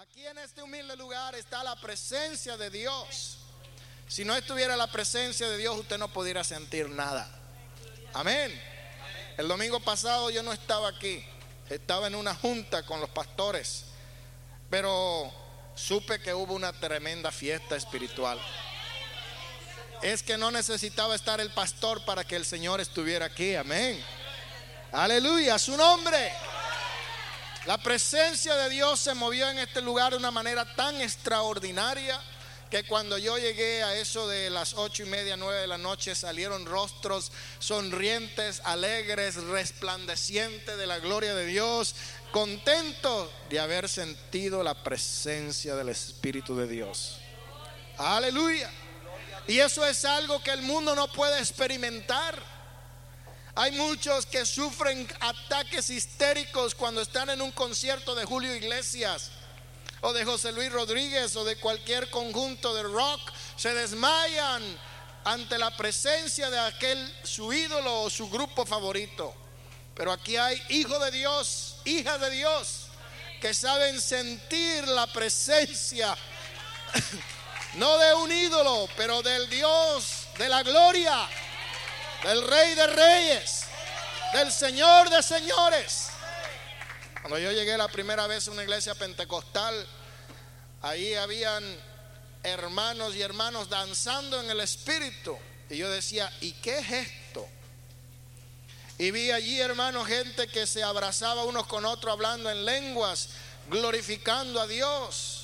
Aquí 0.00 0.26
en 0.26 0.38
este 0.38 0.62
humilde 0.62 0.96
lugar 0.96 1.34
está 1.34 1.62
la 1.62 1.76
presencia 1.76 2.56
de 2.56 2.70
Dios. 2.70 3.36
Si 4.08 4.24
no 4.24 4.34
estuviera 4.34 4.74
la 4.74 4.86
presencia 4.86 5.46
de 5.46 5.58
Dios, 5.58 5.76
usted 5.76 5.98
no 5.98 6.10
pudiera 6.10 6.42
sentir 6.42 6.88
nada. 6.88 7.28
Amén. 8.14 8.50
El 9.36 9.46
domingo 9.46 9.78
pasado 9.80 10.30
yo 10.30 10.42
no 10.42 10.54
estaba 10.54 10.88
aquí. 10.88 11.22
Estaba 11.68 12.06
en 12.06 12.14
una 12.14 12.34
junta 12.34 12.82
con 12.86 12.98
los 13.02 13.10
pastores. 13.10 13.84
Pero 14.70 15.30
supe 15.74 16.18
que 16.18 16.32
hubo 16.32 16.54
una 16.54 16.72
tremenda 16.72 17.30
fiesta 17.30 17.76
espiritual. 17.76 18.40
Es 20.00 20.22
que 20.22 20.38
no 20.38 20.50
necesitaba 20.50 21.14
estar 21.14 21.42
el 21.42 21.50
pastor 21.50 22.06
para 22.06 22.24
que 22.24 22.36
el 22.36 22.46
Señor 22.46 22.80
estuviera 22.80 23.26
aquí. 23.26 23.54
Amén. 23.54 24.02
Aleluya, 24.92 25.58
su 25.58 25.76
nombre. 25.76 26.32
La 27.66 27.78
presencia 27.78 28.54
de 28.56 28.70
Dios 28.70 29.00
se 29.00 29.14
movió 29.14 29.48
en 29.50 29.58
este 29.58 29.82
lugar 29.82 30.12
de 30.12 30.18
una 30.18 30.30
manera 30.30 30.74
tan 30.76 31.00
extraordinaria 31.00 32.18
que 32.70 32.84
cuando 32.84 33.18
yo 33.18 33.36
llegué 33.36 33.82
a 33.82 33.96
eso 33.96 34.28
de 34.28 34.48
las 34.48 34.74
ocho 34.74 35.02
y 35.02 35.06
media, 35.06 35.36
nueve 35.36 35.60
de 35.60 35.66
la 35.66 35.76
noche, 35.76 36.14
salieron 36.14 36.64
rostros 36.64 37.32
sonrientes, 37.58 38.62
alegres, 38.64 39.34
resplandecientes 39.34 40.78
de 40.78 40.86
la 40.86 41.00
gloria 41.00 41.34
de 41.34 41.46
Dios, 41.46 41.96
contentos 42.30 43.28
de 43.50 43.58
haber 43.58 43.88
sentido 43.88 44.62
la 44.62 44.82
presencia 44.84 45.74
del 45.74 45.88
Espíritu 45.88 46.56
de 46.56 46.68
Dios. 46.68 47.16
Aleluya. 47.98 48.70
Y 49.48 49.58
eso 49.58 49.84
es 49.84 50.04
algo 50.04 50.40
que 50.42 50.52
el 50.52 50.62
mundo 50.62 50.94
no 50.94 51.12
puede 51.12 51.40
experimentar. 51.40 52.59
Hay 53.60 53.72
muchos 53.72 54.24
que 54.24 54.46
sufren 54.46 55.06
ataques 55.20 55.90
histéricos 55.90 56.74
cuando 56.74 57.02
están 57.02 57.28
en 57.28 57.42
un 57.42 57.52
concierto 57.52 58.14
de 58.14 58.24
Julio 58.24 58.56
Iglesias 58.56 59.32
o 60.00 60.14
de 60.14 60.24
José 60.24 60.50
Luis 60.52 60.72
Rodríguez 60.72 61.36
o 61.36 61.44
de 61.44 61.56
cualquier 61.56 62.08
conjunto 62.08 62.72
de 62.72 62.84
rock. 62.84 63.20
Se 63.58 63.74
desmayan 63.74 64.62
ante 65.24 65.58
la 65.58 65.76
presencia 65.76 66.48
de 66.48 66.58
aquel 66.58 67.14
su 67.22 67.52
ídolo 67.52 68.04
o 68.04 68.08
su 68.08 68.30
grupo 68.30 68.64
favorito. 68.64 69.34
Pero 69.94 70.10
aquí 70.10 70.38
hay 70.38 70.58
hijos 70.70 70.98
de 70.98 71.10
Dios, 71.10 71.76
hijas 71.84 72.18
de 72.18 72.30
Dios, 72.30 72.86
que 73.42 73.52
saben 73.52 74.00
sentir 74.00 74.88
la 74.88 75.06
presencia, 75.06 76.16
no 77.74 77.98
de 77.98 78.14
un 78.14 78.32
ídolo, 78.32 78.88
pero 78.96 79.20
del 79.20 79.50
Dios 79.50 80.28
de 80.38 80.48
la 80.48 80.62
gloria 80.62 81.28
del 82.22 82.46
Rey 82.46 82.74
de 82.74 82.86
Reyes, 82.86 83.64
del 84.32 84.52
Señor 84.52 85.08
de 85.10 85.22
Señores. 85.22 86.08
Cuando 87.20 87.38
yo 87.38 87.52
llegué 87.52 87.76
la 87.76 87.88
primera 87.88 88.26
vez 88.26 88.48
a 88.48 88.50
una 88.50 88.62
iglesia 88.62 88.94
pentecostal, 88.94 89.86
ahí 90.82 91.14
habían 91.14 91.64
hermanos 92.42 93.14
y 93.14 93.22
hermanos 93.22 93.68
danzando 93.68 94.40
en 94.40 94.50
el 94.50 94.60
Espíritu. 94.60 95.36
Y 95.68 95.76
yo 95.76 95.90
decía, 95.90 96.30
¿y 96.40 96.52
qué 96.52 96.78
es 96.78 96.90
esto? 96.90 97.48
Y 98.98 99.10
vi 99.12 99.30
allí, 99.30 99.60
hermanos, 99.60 100.06
gente 100.06 100.46
que 100.48 100.66
se 100.66 100.82
abrazaba 100.82 101.44
unos 101.44 101.66
con 101.66 101.86
otros 101.86 102.12
hablando 102.12 102.50
en 102.50 102.64
lenguas, 102.64 103.30
glorificando 103.70 104.60
a 104.60 104.66
Dios. 104.66 105.39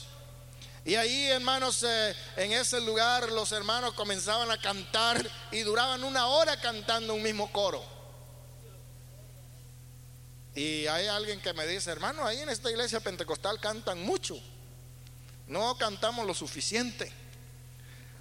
Y 0.86 0.94
ahí, 0.94 1.26
hermanos, 1.26 1.82
eh, 1.82 2.14
en 2.36 2.52
ese 2.52 2.80
lugar 2.80 3.32
los 3.32 3.50
hermanos 3.50 3.92
comenzaban 3.94 4.52
a 4.52 4.60
cantar 4.60 5.28
y 5.50 5.62
duraban 5.62 6.04
una 6.04 6.28
hora 6.28 6.60
cantando 6.60 7.12
un 7.12 7.24
mismo 7.24 7.50
coro. 7.50 7.84
Y 10.54 10.86
hay 10.86 11.08
alguien 11.08 11.40
que 11.40 11.52
me 11.54 11.66
dice, 11.66 11.90
hermano, 11.90 12.24
ahí 12.24 12.38
en 12.38 12.50
esta 12.50 12.70
iglesia 12.70 13.00
pentecostal 13.00 13.58
cantan 13.58 14.00
mucho. 14.04 14.40
No 15.48 15.76
cantamos 15.76 16.24
lo 16.24 16.34
suficiente. 16.34 17.12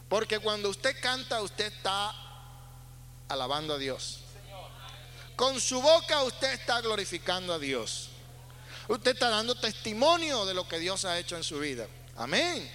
Porque 0.09 0.39
cuando 0.39 0.69
usted 0.69 0.99
canta, 0.99 1.43
usted 1.43 1.71
está 1.71 2.16
alabando 3.27 3.75
a 3.75 3.77
Dios. 3.77 4.21
Con 5.36 5.61
su 5.61 5.80
boca 5.83 6.23
usted 6.23 6.54
está 6.54 6.81
glorificando 6.81 7.54
a 7.54 7.59
Dios. 7.59 8.09
Usted 8.87 9.11
está 9.11 9.30
dando 9.30 9.54
testimonio 9.54 10.48
de 10.48 10.55
lo 10.55 10.67
que 10.67 10.80
Dios 10.80 11.05
ha 11.05 11.20
hecho 11.20 11.37
en 11.37 11.43
su 11.43 11.59
vida. 11.59 11.86
Amén. 12.15 12.71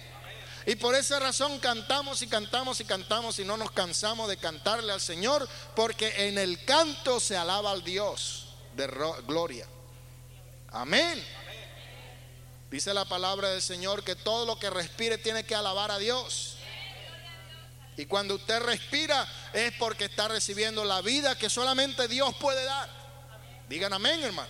Y 0.65 0.75
por 0.75 0.93
esa 0.95 1.19
razón 1.19 1.59
cantamos 1.59 2.21
y 2.21 2.27
cantamos 2.27 2.79
y 2.79 2.85
cantamos 2.85 3.39
y 3.39 3.45
no 3.45 3.57
nos 3.57 3.71
cansamos 3.71 4.29
de 4.29 4.37
cantarle 4.37 4.93
al 4.93 5.01
Señor, 5.01 5.47
porque 5.75 6.27
en 6.27 6.37
el 6.37 6.63
canto 6.65 7.19
se 7.19 7.35
alaba 7.35 7.71
al 7.71 7.83
Dios 7.83 8.49
de 8.75 8.87
gloria. 9.25 9.67
Amén. 10.71 11.25
Dice 12.69 12.93
la 12.93 13.05
palabra 13.05 13.49
del 13.49 13.61
Señor 13.61 14.03
que 14.03 14.15
todo 14.15 14.45
lo 14.45 14.59
que 14.59 14.69
respire 14.69 15.17
tiene 15.17 15.43
que 15.43 15.55
alabar 15.55 15.91
a 15.91 15.97
Dios. 15.97 16.57
Y 17.97 18.05
cuando 18.05 18.35
usted 18.35 18.61
respira 18.61 19.27
es 19.53 19.73
porque 19.73 20.05
está 20.05 20.27
recibiendo 20.27 20.85
la 20.85 21.01
vida 21.01 21.37
que 21.37 21.49
solamente 21.49 22.07
Dios 22.07 22.33
puede 22.35 22.63
dar. 22.63 22.89
Digan 23.67 23.93
amén, 23.93 24.23
hermano 24.23 24.49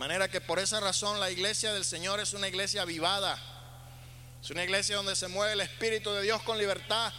manera 0.00 0.28
que 0.28 0.40
por 0.40 0.58
esa 0.58 0.80
razón 0.80 1.20
la 1.20 1.30
iglesia 1.30 1.74
del 1.74 1.84
Señor 1.84 2.20
es 2.20 2.32
una 2.32 2.48
iglesia 2.48 2.80
avivada. 2.80 3.38
Es 4.42 4.48
una 4.48 4.64
iglesia 4.64 4.96
donde 4.96 5.14
se 5.14 5.28
mueve 5.28 5.52
el 5.52 5.60
Espíritu 5.60 6.10
de 6.12 6.22
Dios 6.22 6.40
con 6.42 6.56
libertad. 6.56 7.12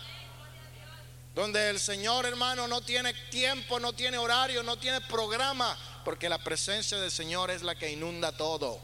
Donde 1.36 1.70
el 1.70 1.80
Señor, 1.80 2.26
hermano, 2.26 2.68
no 2.68 2.82
tiene 2.82 3.14
tiempo, 3.30 3.80
no 3.80 3.94
tiene 3.94 4.18
horario, 4.18 4.64
no 4.64 4.78
tiene 4.80 5.00
programa. 5.02 5.78
Porque 6.04 6.28
la 6.28 6.40
presencia 6.40 6.98
del 6.98 7.12
Señor 7.12 7.52
es 7.52 7.62
la 7.62 7.76
que 7.76 7.92
inunda 7.92 8.32
todo. 8.32 8.80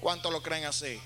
¿Cuánto 0.00 0.32
lo 0.32 0.42
creen 0.42 0.64
así? 0.64 1.00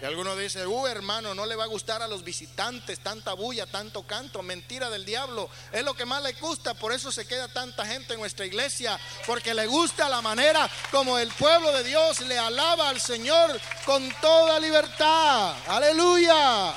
Y 0.00 0.04
algunos 0.04 0.38
dicen, 0.38 0.68
uh 0.68 0.86
hermano, 0.86 1.34
no 1.34 1.44
le 1.44 1.56
va 1.56 1.64
a 1.64 1.68
gustar 1.68 2.02
a 2.02 2.06
los 2.06 2.22
visitantes 2.22 3.00
tanta 3.00 3.32
bulla, 3.32 3.66
tanto 3.66 4.06
canto, 4.06 4.42
mentira 4.44 4.90
del 4.90 5.04
diablo. 5.04 5.50
Es 5.72 5.84
lo 5.84 5.94
que 5.94 6.04
más 6.04 6.22
le 6.22 6.34
gusta, 6.34 6.74
por 6.74 6.92
eso 6.92 7.10
se 7.10 7.26
queda 7.26 7.48
tanta 7.48 7.84
gente 7.84 8.14
en 8.14 8.20
nuestra 8.20 8.46
iglesia, 8.46 8.98
porque 9.26 9.54
le 9.54 9.66
gusta 9.66 10.08
la 10.08 10.22
manera 10.22 10.70
como 10.92 11.18
el 11.18 11.32
pueblo 11.32 11.72
de 11.72 11.82
Dios 11.82 12.20
le 12.20 12.38
alaba 12.38 12.90
al 12.90 13.00
Señor 13.00 13.60
con 13.84 14.08
toda 14.20 14.60
libertad. 14.60 15.56
Aleluya. 15.66 16.74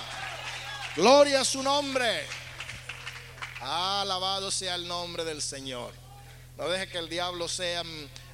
Gloria 0.95 1.41
a 1.41 1.45
su 1.45 1.61
nombre. 1.61 2.25
Alabado 3.61 4.49
sea 4.49 4.73
el 4.73 4.87
nombre 4.87 5.23
del 5.23 5.43
Señor. 5.43 5.93
No 6.57 6.67
deje 6.67 6.89
que 6.89 6.97
el 6.97 7.07
diablo 7.07 7.47
sea 7.47 7.83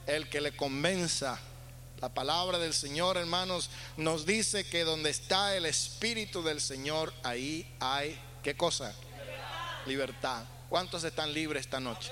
el 0.06 0.30
que 0.30 0.40
le 0.40 0.56
convenza 0.56 1.38
la 2.00 2.10
palabra 2.10 2.60
del 2.60 2.74
Señor, 2.74 3.18
hermanos, 3.18 3.70
nos 3.98 4.26
dice 4.26 4.68
que 4.68 4.84
donde 4.84 5.10
está 5.10 5.56
el 5.56 5.66
Espíritu 5.66 6.44
del 6.44 6.62
Señor, 6.62 7.14
ahí 7.24 7.76
hay, 7.80 8.20
¿qué 8.44 8.56
cosa? 8.56 8.94
Libertad. 9.86 10.44
¿Cuántos 10.70 11.04
están 11.04 11.34
libres 11.34 11.62
esta 11.62 11.80
noche? 11.80 12.12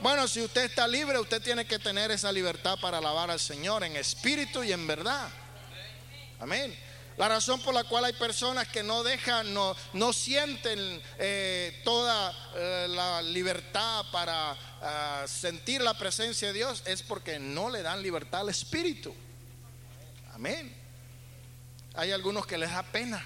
Bueno, 0.00 0.28
si 0.28 0.40
usted 0.40 0.64
está 0.64 0.86
libre, 0.86 1.18
usted 1.18 1.42
tiene 1.42 1.66
que 1.66 1.78
tener 1.78 2.10
esa 2.10 2.30
libertad 2.30 2.78
para 2.80 2.98
alabar 2.98 3.30
al 3.30 3.40
Señor 3.40 3.82
en 3.82 3.96
espíritu 3.96 4.62
y 4.62 4.72
en 4.72 4.86
verdad. 4.86 5.28
Amén. 6.38 6.87
La 7.18 7.28
razón 7.28 7.60
por 7.62 7.74
la 7.74 7.82
cual 7.82 8.04
hay 8.04 8.12
personas 8.12 8.68
que 8.68 8.84
no 8.84 9.02
dejan, 9.02 9.52
no, 9.52 9.74
no 9.92 10.12
sienten 10.12 11.02
eh, 11.18 11.82
toda 11.84 12.32
eh, 12.54 12.86
la 12.88 13.20
libertad 13.22 14.04
para 14.12 14.56
ah, 14.80 15.24
sentir 15.26 15.80
la 15.80 15.98
presencia 15.98 16.46
de 16.48 16.54
Dios 16.54 16.84
es 16.86 17.02
porque 17.02 17.40
no 17.40 17.70
le 17.70 17.82
dan 17.82 18.02
libertad 18.02 18.42
al 18.42 18.50
Espíritu. 18.50 19.12
Amén. 20.32 20.72
Hay 21.94 22.12
algunos 22.12 22.46
que 22.46 22.56
les 22.56 22.70
da 22.70 22.84
pena. 22.84 23.20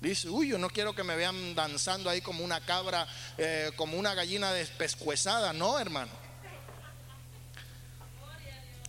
Dice, 0.00 0.30
uy, 0.30 0.48
yo 0.48 0.56
no 0.56 0.70
quiero 0.70 0.94
que 0.94 1.04
me 1.04 1.16
vean 1.16 1.54
danzando 1.54 2.08
ahí 2.08 2.22
como 2.22 2.42
una 2.42 2.64
cabra, 2.64 3.06
eh, 3.36 3.72
como 3.76 3.98
una 3.98 4.14
gallina 4.14 4.54
despescuezada. 4.54 5.52
No, 5.52 5.78
hermano. 5.78 6.12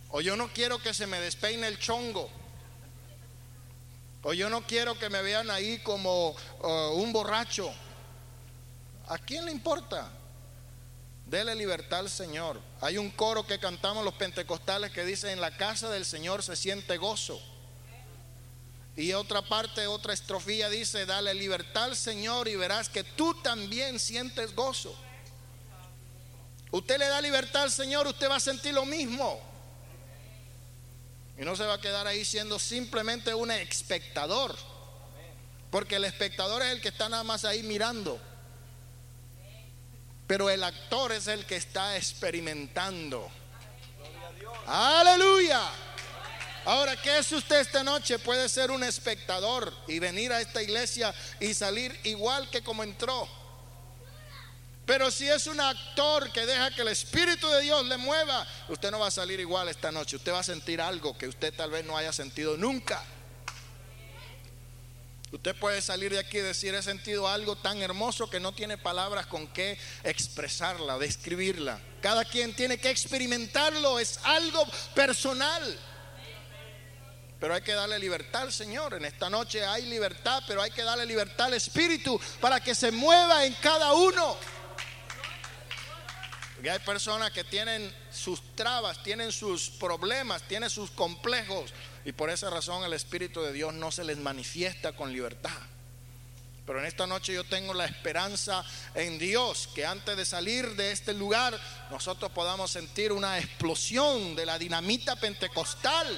O 0.08 0.22
yo 0.22 0.34
no 0.34 0.48
quiero 0.48 0.78
que 0.78 0.94
se 0.94 1.06
me 1.06 1.20
despeine 1.20 1.66
el 1.66 1.78
chongo. 1.78 2.37
O 4.22 4.32
yo 4.32 4.50
no 4.50 4.66
quiero 4.66 4.98
que 4.98 5.08
me 5.08 5.22
vean 5.22 5.50
ahí 5.50 5.78
como 5.78 6.30
uh, 6.30 6.92
un 6.94 7.12
borracho. 7.12 7.72
¿A 9.06 9.18
quién 9.18 9.44
le 9.44 9.52
importa? 9.52 10.10
Dele 11.26 11.54
libertad 11.54 12.00
al 12.00 12.10
Señor. 12.10 12.60
Hay 12.80 12.98
un 12.98 13.10
coro 13.10 13.46
que 13.46 13.58
cantamos 13.58 14.04
los 14.04 14.14
pentecostales 14.14 14.90
que 14.90 15.04
dice, 15.04 15.30
en 15.30 15.40
la 15.40 15.56
casa 15.56 15.90
del 15.90 16.04
Señor 16.04 16.42
se 16.42 16.56
siente 16.56 16.96
gozo. 16.96 17.40
Y 18.96 19.12
otra 19.12 19.42
parte, 19.42 19.86
otra 19.86 20.12
estrofía 20.12 20.68
dice, 20.68 21.06
dale 21.06 21.32
libertad 21.34 21.84
al 21.84 21.96
Señor 21.96 22.48
y 22.48 22.56
verás 22.56 22.88
que 22.88 23.04
tú 23.04 23.34
también 23.42 24.00
sientes 24.00 24.54
gozo. 24.54 24.96
Usted 26.72 26.98
le 26.98 27.06
da 27.06 27.20
libertad 27.20 27.62
al 27.62 27.70
Señor, 27.70 28.06
usted 28.06 28.28
va 28.28 28.36
a 28.36 28.40
sentir 28.40 28.74
lo 28.74 28.84
mismo. 28.84 29.40
Y 31.38 31.44
no 31.44 31.54
se 31.54 31.64
va 31.64 31.74
a 31.74 31.80
quedar 31.80 32.06
ahí 32.06 32.24
siendo 32.24 32.58
simplemente 32.58 33.32
un 33.32 33.50
espectador. 33.52 34.56
Porque 35.70 35.96
el 35.96 36.04
espectador 36.04 36.62
es 36.62 36.72
el 36.72 36.80
que 36.80 36.88
está 36.88 37.08
nada 37.08 37.22
más 37.22 37.44
ahí 37.44 37.62
mirando. 37.62 38.20
Pero 40.26 40.50
el 40.50 40.64
actor 40.64 41.12
es 41.12 41.28
el 41.28 41.46
que 41.46 41.56
está 41.56 41.96
experimentando. 41.96 43.30
Aleluya. 44.66 45.62
Ahora, 46.64 47.00
¿qué 47.00 47.18
es 47.18 47.30
usted 47.32 47.60
esta 47.60 47.82
noche? 47.82 48.18
Puede 48.18 48.48
ser 48.48 48.70
un 48.70 48.82
espectador 48.82 49.72
y 49.86 50.00
venir 50.00 50.32
a 50.32 50.40
esta 50.40 50.62
iglesia 50.62 51.14
y 51.40 51.54
salir 51.54 51.98
igual 52.04 52.50
que 52.50 52.62
como 52.62 52.82
entró. 52.82 53.28
Pero 54.88 55.10
si 55.10 55.28
es 55.28 55.46
un 55.46 55.60
actor 55.60 56.32
que 56.32 56.46
deja 56.46 56.70
que 56.70 56.80
el 56.80 56.88
Espíritu 56.88 57.46
de 57.46 57.60
Dios 57.60 57.84
le 57.84 57.98
mueva, 57.98 58.46
usted 58.68 58.90
no 58.90 58.98
va 58.98 59.08
a 59.08 59.10
salir 59.10 59.38
igual 59.38 59.68
esta 59.68 59.92
noche. 59.92 60.16
Usted 60.16 60.32
va 60.32 60.38
a 60.38 60.42
sentir 60.42 60.80
algo 60.80 61.16
que 61.18 61.28
usted 61.28 61.52
tal 61.52 61.70
vez 61.70 61.84
no 61.84 61.94
haya 61.94 62.10
sentido 62.10 62.56
nunca. 62.56 63.04
Usted 65.30 65.54
puede 65.56 65.82
salir 65.82 66.10
de 66.10 66.18
aquí 66.18 66.38
y 66.38 66.40
decir, 66.40 66.74
he 66.74 66.82
sentido 66.82 67.28
algo 67.28 67.54
tan 67.54 67.82
hermoso 67.82 68.30
que 68.30 68.40
no 68.40 68.52
tiene 68.52 68.78
palabras 68.78 69.26
con 69.26 69.46
qué 69.48 69.78
expresarla, 70.04 70.96
describirla. 70.96 71.78
Cada 72.00 72.24
quien 72.24 72.56
tiene 72.56 72.78
que 72.78 72.88
experimentarlo, 72.88 73.98
es 73.98 74.18
algo 74.22 74.66
personal. 74.94 75.78
Pero 77.38 77.52
hay 77.52 77.60
que 77.60 77.74
darle 77.74 77.98
libertad 77.98 78.40
al 78.40 78.52
Señor. 78.54 78.94
En 78.94 79.04
esta 79.04 79.28
noche 79.28 79.66
hay 79.66 79.84
libertad, 79.84 80.42
pero 80.48 80.62
hay 80.62 80.70
que 80.70 80.82
darle 80.82 81.04
libertad 81.04 81.48
al 81.48 81.54
Espíritu 81.54 82.18
para 82.40 82.60
que 82.62 82.74
se 82.74 82.90
mueva 82.90 83.44
en 83.44 83.52
cada 83.60 83.92
uno. 83.92 84.38
Porque 86.58 86.72
hay 86.72 86.80
personas 86.80 87.30
que 87.30 87.44
tienen 87.44 87.94
sus 88.10 88.42
trabas, 88.56 89.00
tienen 89.04 89.30
sus 89.30 89.70
problemas, 89.70 90.42
tienen 90.42 90.68
sus 90.68 90.90
complejos. 90.90 91.72
Y 92.04 92.10
por 92.10 92.30
esa 92.30 92.50
razón 92.50 92.82
el 92.82 92.94
Espíritu 92.94 93.40
de 93.40 93.52
Dios 93.52 93.72
no 93.74 93.92
se 93.92 94.02
les 94.02 94.18
manifiesta 94.18 94.90
con 94.90 95.12
libertad. 95.12 95.52
Pero 96.66 96.80
en 96.80 96.86
esta 96.86 97.06
noche 97.06 97.32
yo 97.32 97.44
tengo 97.44 97.74
la 97.74 97.84
esperanza 97.84 98.64
en 98.96 99.20
Dios 99.20 99.68
que 99.72 99.86
antes 99.86 100.16
de 100.16 100.26
salir 100.26 100.74
de 100.74 100.90
este 100.90 101.14
lugar 101.14 101.56
nosotros 101.92 102.32
podamos 102.32 102.72
sentir 102.72 103.12
una 103.12 103.38
explosión 103.38 104.34
de 104.34 104.44
la 104.44 104.58
dinamita 104.58 105.14
pentecostal. 105.14 106.08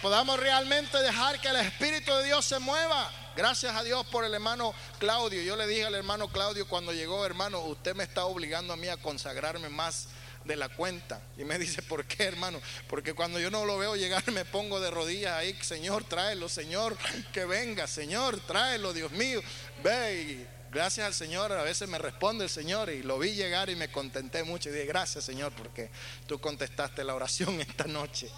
Podamos 0.00 0.38
realmente 0.38 0.98
dejar 0.98 1.40
que 1.40 1.48
el 1.48 1.56
Espíritu 1.56 2.14
de 2.14 2.26
Dios 2.26 2.44
se 2.44 2.60
mueva. 2.60 3.10
Gracias 3.36 3.74
a 3.74 3.82
Dios 3.82 4.06
por 4.06 4.24
el 4.24 4.32
hermano 4.32 4.72
Claudio. 5.00 5.42
Yo 5.42 5.56
le 5.56 5.66
dije 5.66 5.84
al 5.84 5.96
hermano 5.96 6.28
Claudio 6.28 6.68
cuando 6.68 6.92
llegó, 6.92 7.26
hermano, 7.26 7.60
usted 7.62 7.96
me 7.96 8.04
está 8.04 8.26
obligando 8.26 8.72
a 8.72 8.76
mí 8.76 8.86
a 8.86 8.96
consagrarme 8.96 9.68
más 9.68 10.06
de 10.44 10.54
la 10.54 10.68
cuenta. 10.68 11.20
Y 11.36 11.42
me 11.42 11.58
dice, 11.58 11.82
¿por 11.82 12.04
qué, 12.04 12.24
hermano? 12.24 12.60
Porque 12.88 13.12
cuando 13.12 13.40
yo 13.40 13.50
no 13.50 13.64
lo 13.64 13.76
veo 13.76 13.96
llegar, 13.96 14.22
me 14.30 14.44
pongo 14.44 14.78
de 14.78 14.92
rodillas 14.92 15.32
ahí, 15.32 15.52
Señor, 15.62 16.04
tráelo, 16.04 16.48
Señor, 16.48 16.96
que 17.32 17.44
venga, 17.44 17.88
Señor, 17.88 18.38
tráelo, 18.38 18.92
Dios 18.92 19.10
mío. 19.10 19.40
Ve 19.82 20.22
y 20.22 20.46
gracias 20.70 21.04
al 21.04 21.14
Señor, 21.14 21.50
a 21.50 21.62
veces 21.64 21.88
me 21.88 21.98
responde 21.98 22.44
el 22.44 22.50
Señor 22.50 22.88
y 22.88 23.02
lo 23.02 23.18
vi 23.18 23.34
llegar 23.34 23.68
y 23.68 23.74
me 23.74 23.90
contenté 23.90 24.44
mucho 24.44 24.68
y 24.68 24.72
dije, 24.72 24.86
gracias, 24.86 25.24
Señor, 25.24 25.52
porque 25.54 25.90
tú 26.28 26.40
contestaste 26.40 27.02
la 27.02 27.16
oración 27.16 27.60
esta 27.60 27.88
noche. 27.88 28.30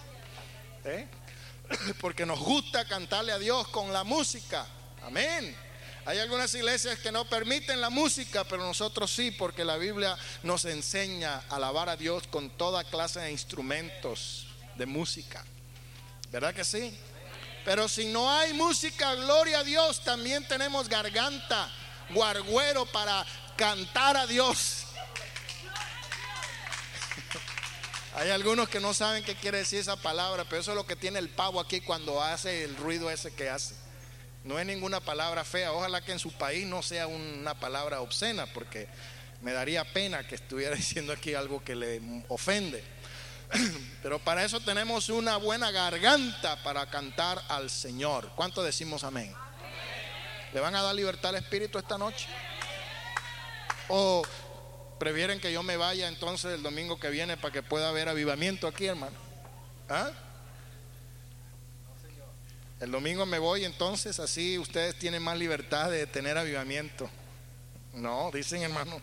¿Eh? 0.84 1.06
Porque 2.00 2.25
nos 2.25 2.38
gusta 2.38 2.87
cantarle 2.87 3.32
a 3.32 3.40
Dios 3.40 3.66
con 3.69 3.92
la 3.92 4.04
música. 4.04 4.64
Amén. 5.06 5.56
Hay 6.04 6.18
algunas 6.18 6.52
iglesias 6.54 6.98
que 6.98 7.12
no 7.12 7.28
permiten 7.28 7.80
la 7.80 7.90
música, 7.90 8.42
pero 8.42 8.64
nosotros 8.64 9.08
sí, 9.08 9.30
porque 9.30 9.64
la 9.64 9.76
Biblia 9.76 10.18
nos 10.42 10.64
enseña 10.64 11.44
a 11.48 11.56
alabar 11.56 11.88
a 11.88 11.96
Dios 11.96 12.26
con 12.26 12.50
toda 12.50 12.82
clase 12.82 13.20
de 13.20 13.30
instrumentos 13.30 14.48
de 14.74 14.84
música. 14.84 15.44
¿Verdad 16.32 16.52
que 16.54 16.64
sí? 16.64 16.98
Pero 17.64 17.88
si 17.88 18.06
no 18.06 18.28
hay 18.32 18.52
música, 18.52 19.14
gloria 19.14 19.60
a 19.60 19.64
Dios, 19.64 20.02
también 20.02 20.46
tenemos 20.48 20.88
garganta, 20.88 21.70
guarguero 22.10 22.84
para 22.86 23.24
cantar 23.56 24.16
a 24.16 24.26
Dios. 24.26 24.86
Hay 28.16 28.30
algunos 28.30 28.68
que 28.68 28.80
no 28.80 28.92
saben 28.92 29.22
qué 29.22 29.36
quiere 29.36 29.58
decir 29.58 29.78
esa 29.78 29.96
palabra, 29.96 30.44
pero 30.44 30.62
eso 30.62 30.72
es 30.72 30.76
lo 30.76 30.86
que 30.86 30.96
tiene 30.96 31.20
el 31.20 31.28
pavo 31.28 31.60
aquí 31.60 31.80
cuando 31.80 32.22
hace 32.22 32.64
el 32.64 32.76
ruido 32.76 33.08
ese 33.08 33.32
que 33.34 33.48
hace. 33.50 33.85
No 34.46 34.60
es 34.60 34.64
ninguna 34.64 35.00
palabra 35.00 35.43
fea. 35.43 35.72
Ojalá 35.72 36.00
que 36.02 36.12
en 36.12 36.20
su 36.20 36.31
país 36.32 36.66
no 36.66 36.81
sea 36.81 37.08
una 37.08 37.54
palabra 37.54 38.00
obscena, 38.00 38.46
porque 38.46 38.87
me 39.43 39.52
daría 39.52 39.84
pena 39.84 40.26
que 40.26 40.37
estuviera 40.37 40.76
diciendo 40.76 41.12
aquí 41.12 41.34
algo 41.34 41.62
que 41.64 41.75
le 41.75 42.00
ofende. 42.28 42.82
Pero 44.02 44.20
para 44.20 44.44
eso 44.44 44.60
tenemos 44.60 45.08
una 45.08 45.37
buena 45.37 45.72
garganta 45.72 46.62
para 46.62 46.88
cantar 46.88 47.43
al 47.48 47.70
Señor. 47.70 48.31
¿Cuánto 48.37 48.62
decimos 48.62 49.02
amén? 49.02 49.34
¿Le 50.52 50.60
van 50.60 50.76
a 50.76 50.82
dar 50.82 50.94
libertad 50.94 51.31
al 51.31 51.42
Espíritu 51.42 51.78
esta 51.78 51.99
noche? 51.99 52.28
¿O 53.88 54.22
prefieren 55.00 55.40
que 55.40 55.52
yo 55.52 55.64
me 55.64 55.76
vaya 55.76 56.06
entonces 56.06 56.54
el 56.54 56.62
domingo 56.62 57.00
que 57.00 57.10
viene 57.10 57.37
para 57.37 57.52
que 57.52 57.64
pueda 57.64 57.88
haber 57.88 58.08
avivamiento 58.08 58.69
aquí, 58.69 58.87
hermano? 58.87 59.16
¿Ah? 59.88 60.10
El 62.78 62.90
domingo 62.90 63.25
me 63.25 63.38
voy, 63.38 63.64
entonces 63.64 64.20
así 64.20 64.58
ustedes 64.58 64.99
tienen 64.99 65.23
más 65.23 65.38
libertad 65.38 65.90
de 65.90 66.06
tener 66.06 66.37
avivamiento. 66.37 67.08
No, 67.94 68.31
dicen 68.34 68.62
hermano, 68.62 69.00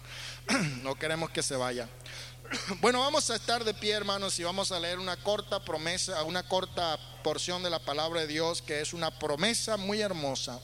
no 0.84 0.94
queremos 0.94 1.32
que 1.32 1.42
se 1.42 1.56
vaya. 1.56 1.90
Bueno, 2.82 3.00
vamos 3.00 3.32
a 3.32 3.36
estar 3.36 3.64
de 3.64 3.74
pie, 3.74 3.94
hermanos, 3.94 4.38
y 4.38 4.44
vamos 4.44 4.72
a 4.72 4.80
leer 4.80 5.00
una 5.00 5.18
corta 5.18 5.66
promesa, 5.66 6.22
una 6.24 6.44
corta 6.44 7.00
porción 7.24 7.64
de 7.64 7.72
la 7.72 7.80
palabra 7.80 8.22
de 8.22 8.28
Dios, 8.28 8.62
que 8.62 8.80
es 8.80 8.94
una 8.94 9.18
promesa 9.18 9.76
muy 9.76 10.02
hermosa. 10.02 10.60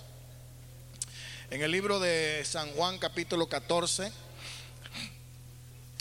En 1.50 1.64
el 1.64 1.72
libro 1.72 2.00
de 2.00 2.44
San 2.46 2.70
Juan, 2.74 3.00
capítulo 3.00 3.50
14. 3.50 4.12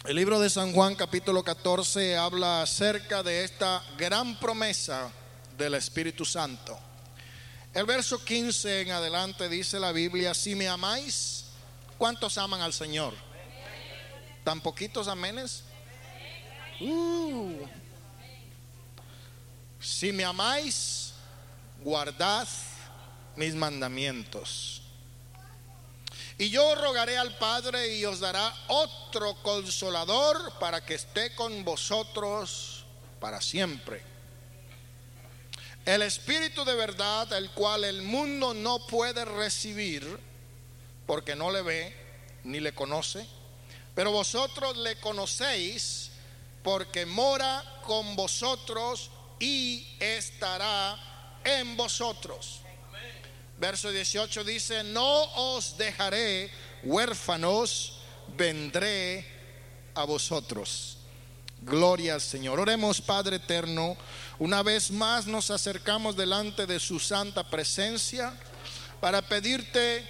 El 0.05 0.17
libro 0.17 0.39
de 0.41 0.51
San 0.51 0.75
Juan, 0.75 0.95
capítulo 0.95 1.43
14, 1.43 2.19
habla 2.19 2.61
acerca 2.61 3.23
de 3.23 3.45
esta 3.45 3.83
gran 3.97 4.39
promesa 4.39 5.11
del 5.57 5.73
Espíritu 5.73 6.27
Santo. 6.27 6.79
El 7.79 7.87
verso 7.87 8.25
15 8.25 8.81
en 8.81 8.91
adelante 8.91 9.49
dice 9.49 9.79
la 9.79 9.93
Biblia, 9.93 10.35
si 10.35 10.57
me 10.57 10.67
amáis, 10.67 11.45
¿cuántos 11.97 12.37
aman 12.37 12.61
al 12.61 12.73
Señor? 12.73 13.15
¿Tan 14.43 14.61
poquitos 14.61 15.07
amenes? 15.07 15.63
Uh. 16.81 17.55
Si 19.79 20.11
me 20.11 20.25
amáis, 20.25 21.13
guardad 21.85 22.49
mis 23.37 23.55
mandamientos. 23.55 24.83
Y 26.37 26.51
yo 26.51 26.75
rogaré 26.75 27.17
al 27.17 27.39
Padre 27.39 27.95
y 27.95 28.05
os 28.05 28.19
dará 28.19 28.53
otro 28.67 29.37
consolador 29.45 30.59
para 30.59 30.85
que 30.85 30.95
esté 30.95 31.33
con 31.37 31.65
vosotros 31.65 32.85
para 33.21 33.41
siempre 33.41 34.18
el 35.89 36.03
Espíritu 36.03 36.67
de 36.67 36.75
verdad, 36.75 37.33
el 37.33 37.49
cual 37.53 37.83
el 37.83 38.03
mundo 38.03 38.53
no 38.53 38.87
puede 38.87 39.25
recibir 39.25 40.21
porque 41.07 41.35
no 41.35 41.51
le 41.51 41.63
ve 41.63 41.97
ni 42.45 42.61
le 42.61 42.75
conoce, 42.75 43.27
pero 43.95 44.13
vosotros 44.13 44.77
le 44.77 45.01
conocéis 45.01 46.11
porque 46.63 47.07
mora 47.07 47.81
con 47.85 48.17
vosotros 48.17 49.11
y 49.41 49.97
estará 49.99 51.41
en 51.43 51.75
vosotros. 51.75 52.61
Verso 53.59 53.91
18 53.91 54.45
dice, 54.45 54.85
no 54.85 55.23
os 55.37 55.79
dejaré 55.79 56.51
huérfanos, 56.83 57.95
vendré 58.37 59.27
a 59.95 60.05
vosotros. 60.05 60.99
Gloria 61.63 62.15
al 62.15 62.21
Señor. 62.21 62.61
Oremos, 62.61 63.01
Padre 63.01 63.37
eterno. 63.37 63.97
Una 64.41 64.63
vez 64.63 64.93
más 64.93 65.27
nos 65.27 65.51
acercamos 65.51 66.17
delante 66.17 66.65
de 66.65 66.79
su 66.79 67.01
santa 67.01 67.43
presencia 67.43 68.33
para 69.01 69.21
pedirte 69.21 70.07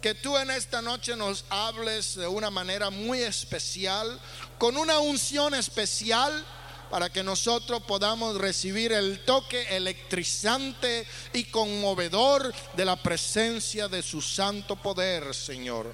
que 0.00 0.14
tú 0.14 0.38
en 0.38 0.48
esta 0.52 0.80
noche 0.80 1.16
nos 1.16 1.44
hables 1.50 2.14
de 2.14 2.28
una 2.28 2.50
manera 2.50 2.88
muy 2.90 3.20
especial, 3.20 4.20
con 4.58 4.76
una 4.76 5.00
unción 5.00 5.54
especial 5.54 6.46
para 6.88 7.10
que 7.10 7.24
nosotros 7.24 7.82
podamos 7.82 8.38
recibir 8.38 8.92
el 8.92 9.24
toque 9.24 9.76
electrizante 9.76 11.04
y 11.32 11.44
conmovedor 11.44 12.54
de 12.76 12.84
la 12.84 12.94
presencia 12.94 13.88
de 13.88 14.04
su 14.04 14.22
santo 14.22 14.76
poder, 14.76 15.34
Señor. 15.34 15.92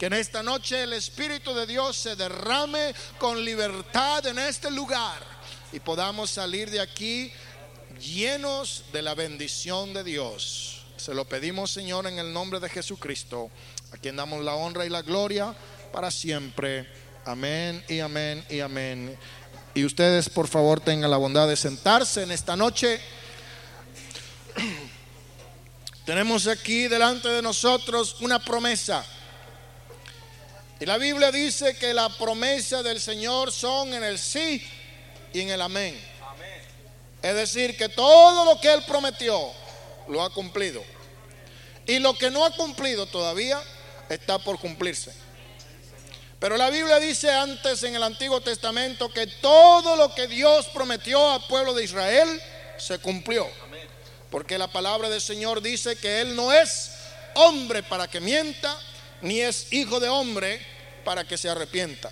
Que 0.00 0.06
en 0.06 0.14
esta 0.14 0.42
noche 0.42 0.82
el 0.82 0.94
Espíritu 0.94 1.54
de 1.54 1.64
Dios 1.64 1.96
se 1.96 2.16
derrame 2.16 2.92
con 3.18 3.44
libertad 3.44 4.26
en 4.26 4.40
este 4.40 4.68
lugar 4.72 5.35
y 5.76 5.80
podamos 5.80 6.30
salir 6.30 6.70
de 6.70 6.80
aquí 6.80 7.30
llenos 8.00 8.84
de 8.94 9.02
la 9.02 9.14
bendición 9.14 9.92
de 9.92 10.04
Dios. 10.04 10.86
Se 10.96 11.12
lo 11.12 11.26
pedimos, 11.26 11.70
Señor, 11.70 12.06
en 12.06 12.18
el 12.18 12.32
nombre 12.32 12.60
de 12.60 12.70
Jesucristo, 12.70 13.50
a 13.92 13.98
quien 13.98 14.16
damos 14.16 14.42
la 14.42 14.54
honra 14.54 14.86
y 14.86 14.88
la 14.88 15.02
gloria 15.02 15.54
para 15.92 16.10
siempre. 16.10 16.88
Amén 17.26 17.84
y 17.90 18.00
amén 18.00 18.42
y 18.48 18.60
amén. 18.60 19.18
Y 19.74 19.84
ustedes, 19.84 20.30
por 20.30 20.48
favor, 20.48 20.80
tengan 20.80 21.10
la 21.10 21.18
bondad 21.18 21.46
de 21.46 21.56
sentarse 21.56 22.22
en 22.22 22.30
esta 22.30 22.56
noche. 22.56 22.98
Tenemos 26.06 26.46
aquí 26.46 26.88
delante 26.88 27.28
de 27.28 27.42
nosotros 27.42 28.16
una 28.22 28.38
promesa. 28.38 29.04
Y 30.80 30.86
la 30.86 30.96
Biblia 30.96 31.30
dice 31.30 31.76
que 31.76 31.92
la 31.92 32.08
promesa 32.08 32.82
del 32.82 32.98
Señor 32.98 33.52
son 33.52 33.92
en 33.92 34.04
el 34.04 34.18
sí 34.18 34.66
y 35.36 35.40
en 35.42 35.50
el 35.50 35.60
amén. 35.60 36.00
Es 37.20 37.34
decir, 37.34 37.76
que 37.76 37.90
todo 37.90 38.46
lo 38.46 38.58
que 38.58 38.72
Él 38.72 38.82
prometió 38.86 39.52
lo 40.08 40.22
ha 40.22 40.32
cumplido. 40.32 40.82
Y 41.86 41.98
lo 41.98 42.16
que 42.16 42.30
no 42.30 42.46
ha 42.46 42.56
cumplido 42.56 43.04
todavía 43.04 43.60
está 44.08 44.38
por 44.38 44.58
cumplirse. 44.58 45.12
Pero 46.40 46.56
la 46.56 46.70
Biblia 46.70 46.98
dice 46.98 47.30
antes 47.30 47.82
en 47.82 47.94
el 47.94 48.02
Antiguo 48.02 48.40
Testamento 48.40 49.10
que 49.10 49.26
todo 49.26 49.96
lo 49.96 50.14
que 50.14 50.26
Dios 50.26 50.68
prometió 50.68 51.30
al 51.30 51.46
pueblo 51.46 51.74
de 51.74 51.84
Israel 51.84 52.40
se 52.78 52.98
cumplió. 52.98 53.46
Porque 54.30 54.56
la 54.56 54.68
palabra 54.68 55.10
del 55.10 55.20
Señor 55.20 55.60
dice 55.60 55.96
que 55.96 56.22
Él 56.22 56.34
no 56.34 56.50
es 56.50 56.92
hombre 57.34 57.82
para 57.82 58.08
que 58.08 58.20
mienta, 58.20 58.74
ni 59.20 59.40
es 59.40 59.70
hijo 59.70 60.00
de 60.00 60.08
hombre 60.08 60.64
para 61.04 61.24
que 61.24 61.36
se 61.36 61.50
arrepienta. 61.50 62.10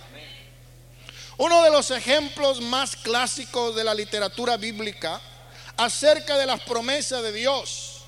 Uno 1.37 1.62
de 1.64 1.71
los 1.71 1.91
ejemplos 1.91 2.61
más 2.61 2.95
clásicos 2.97 3.75
de 3.75 3.83
la 3.85 3.95
literatura 3.95 4.57
bíblica 4.57 5.21
acerca 5.76 6.38
de 6.38 6.47
las 6.47 6.61
promesas 6.61 7.23
de 7.23 7.33
Dios 7.33 8.03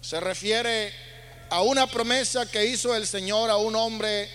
se 0.00 0.20
refiere 0.20 0.94
a 1.50 1.62
una 1.62 1.86
promesa 1.86 2.48
que 2.50 2.66
hizo 2.66 2.94
el 2.94 3.06
Señor 3.06 3.50
a 3.50 3.56
un 3.56 3.74
hombre 3.74 4.30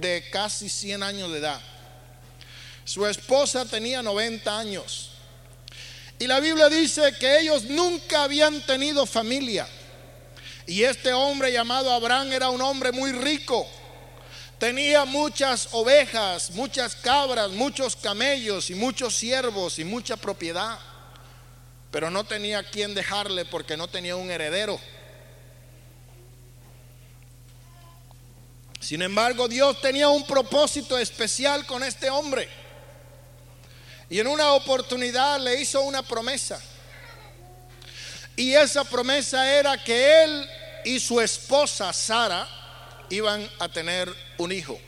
de 0.00 0.28
casi 0.30 0.68
100 0.68 1.02
años 1.02 1.32
de 1.32 1.38
edad. 1.38 1.60
Su 2.84 3.06
esposa 3.06 3.64
tenía 3.64 4.02
90 4.02 4.58
años. 4.58 5.10
Y 6.18 6.26
la 6.26 6.40
Biblia 6.40 6.68
dice 6.68 7.14
que 7.18 7.40
ellos 7.40 7.64
nunca 7.64 8.24
habían 8.24 8.60
tenido 8.62 9.06
familia. 9.06 9.68
Y 10.66 10.82
este 10.82 11.12
hombre 11.12 11.52
llamado 11.52 11.92
Abraham 11.92 12.32
era 12.32 12.48
un 12.48 12.60
hombre 12.60 12.90
muy 12.90 13.12
rico. 13.12 13.68
Tenía 14.58 15.04
muchas 15.04 15.68
ovejas, 15.72 16.50
muchas 16.52 16.96
cabras, 16.96 17.50
muchos 17.50 17.94
camellos 17.94 18.70
y 18.70 18.74
muchos 18.74 19.14
siervos 19.14 19.78
y 19.78 19.84
mucha 19.84 20.16
propiedad. 20.16 20.78
Pero 21.90 22.10
no 22.10 22.24
tenía 22.24 22.62
quien 22.62 22.94
dejarle 22.94 23.44
porque 23.44 23.76
no 23.76 23.88
tenía 23.88 24.16
un 24.16 24.30
heredero. 24.30 24.80
Sin 28.80 29.02
embargo, 29.02 29.46
Dios 29.46 29.80
tenía 29.80 30.08
un 30.08 30.26
propósito 30.26 30.96
especial 30.96 31.66
con 31.66 31.82
este 31.82 32.08
hombre. 32.08 32.48
Y 34.08 34.20
en 34.20 34.26
una 34.26 34.52
oportunidad 34.52 35.38
le 35.40 35.60
hizo 35.60 35.82
una 35.82 36.02
promesa. 36.02 36.62
Y 38.36 38.54
esa 38.54 38.84
promesa 38.84 39.50
era 39.52 39.82
que 39.82 40.24
él 40.24 40.48
y 40.84 41.00
su 41.00 41.20
esposa 41.20 41.92
Sara 41.92 42.55
iban 43.10 43.48
a 43.58 43.68
tener 43.68 44.12
un 44.38 44.52
hijo. 44.52 44.78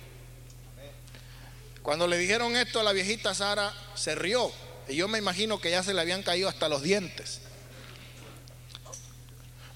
Cuando 1.82 2.06
le 2.06 2.18
dijeron 2.18 2.56
esto 2.56 2.80
a 2.80 2.82
la 2.82 2.92
viejita 2.92 3.34
Sara, 3.34 3.72
se 3.94 4.14
rió. 4.14 4.52
Y 4.88 4.96
yo 4.96 5.08
me 5.08 5.18
imagino 5.18 5.60
que 5.60 5.70
ya 5.70 5.82
se 5.82 5.94
le 5.94 6.00
habían 6.00 6.22
caído 6.22 6.48
hasta 6.48 6.68
los 6.68 6.82
dientes. 6.82 7.40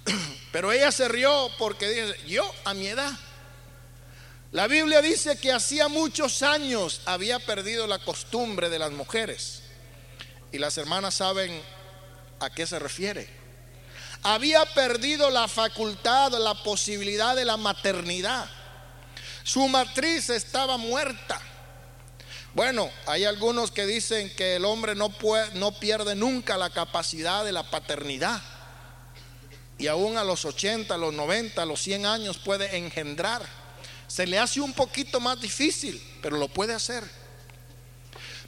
Pero 0.52 0.72
ella 0.72 0.92
se 0.92 1.08
rió 1.08 1.50
porque 1.58 1.88
dice, 1.88 2.28
yo 2.28 2.50
a 2.64 2.74
mi 2.74 2.86
edad, 2.86 3.12
la 4.50 4.66
Biblia 4.66 5.00
dice 5.00 5.38
que 5.38 5.52
hacía 5.52 5.88
muchos 5.88 6.42
años 6.42 7.00
había 7.06 7.38
perdido 7.38 7.86
la 7.86 7.98
costumbre 7.98 8.68
de 8.68 8.78
las 8.78 8.92
mujeres. 8.92 9.62
Y 10.52 10.58
las 10.58 10.76
hermanas 10.76 11.14
saben 11.14 11.62
a 12.40 12.50
qué 12.50 12.66
se 12.66 12.78
refiere. 12.78 13.41
Había 14.22 14.64
perdido 14.66 15.30
la 15.30 15.48
facultad, 15.48 16.32
la 16.32 16.54
posibilidad 16.62 17.34
de 17.34 17.44
la 17.44 17.56
maternidad. 17.56 18.48
Su 19.42 19.66
matriz 19.68 20.30
estaba 20.30 20.76
muerta. 20.76 21.40
Bueno, 22.54 22.90
hay 23.06 23.24
algunos 23.24 23.72
que 23.72 23.86
dicen 23.86 24.30
que 24.36 24.56
el 24.56 24.64
hombre 24.64 24.94
no, 24.94 25.08
puede, 25.08 25.52
no 25.54 25.72
pierde 25.72 26.14
nunca 26.14 26.56
la 26.56 26.70
capacidad 26.70 27.44
de 27.44 27.50
la 27.50 27.68
paternidad. 27.68 28.40
Y 29.78 29.88
aún 29.88 30.16
a 30.16 30.22
los 30.22 30.44
80, 30.44 30.94
a 30.94 30.98
los 30.98 31.12
90, 31.12 31.60
a 31.60 31.66
los 31.66 31.80
100 31.82 32.06
años 32.06 32.38
puede 32.38 32.76
engendrar. 32.76 33.42
Se 34.06 34.26
le 34.26 34.38
hace 34.38 34.60
un 34.60 34.74
poquito 34.74 35.18
más 35.18 35.40
difícil, 35.40 36.00
pero 36.22 36.36
lo 36.36 36.46
puede 36.46 36.74
hacer. 36.74 37.02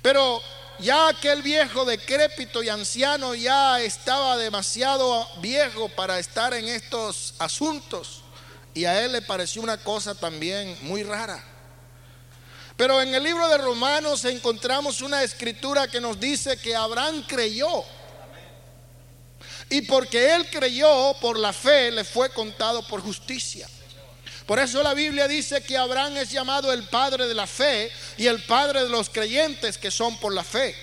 Pero 0.02 0.40
ya 0.78 1.08
aquel 1.08 1.42
viejo 1.42 1.84
decrépito 1.84 2.62
y 2.62 2.68
anciano 2.68 3.34
ya 3.34 3.80
estaba 3.80 4.36
demasiado 4.36 5.28
viejo 5.40 5.88
para 5.88 6.18
estar 6.18 6.54
en 6.54 6.68
estos 6.68 7.34
asuntos. 7.38 8.22
Y 8.74 8.84
a 8.84 9.04
él 9.04 9.12
le 9.12 9.22
pareció 9.22 9.62
una 9.62 9.78
cosa 9.78 10.14
también 10.14 10.76
muy 10.82 11.04
rara. 11.04 11.42
Pero 12.76 13.00
en 13.00 13.14
el 13.14 13.22
libro 13.22 13.48
de 13.48 13.58
Romanos 13.58 14.24
encontramos 14.24 15.00
una 15.00 15.22
escritura 15.22 15.86
que 15.86 16.00
nos 16.00 16.18
dice 16.18 16.56
que 16.56 16.74
Abraham 16.74 17.24
creyó. 17.26 17.84
Y 19.70 19.82
porque 19.82 20.34
él 20.34 20.48
creyó, 20.50 21.14
por 21.20 21.38
la 21.38 21.52
fe 21.52 21.92
le 21.92 22.04
fue 22.04 22.30
contado 22.30 22.86
por 22.86 23.00
justicia. 23.00 23.68
Por 24.46 24.58
eso 24.58 24.82
la 24.82 24.92
Biblia 24.92 25.26
dice 25.26 25.62
que 25.62 25.76
Abraham 25.76 26.18
es 26.18 26.30
llamado 26.30 26.72
el 26.72 26.82
padre 26.88 27.26
de 27.26 27.34
la 27.34 27.46
fe 27.46 27.90
y 28.16 28.26
el 28.26 28.42
padre 28.42 28.84
de 28.84 28.88
los 28.88 29.10
creyentes 29.10 29.78
que 29.78 29.90
son 29.90 30.18
por 30.18 30.32
la 30.32 30.44
fe. 30.44 30.74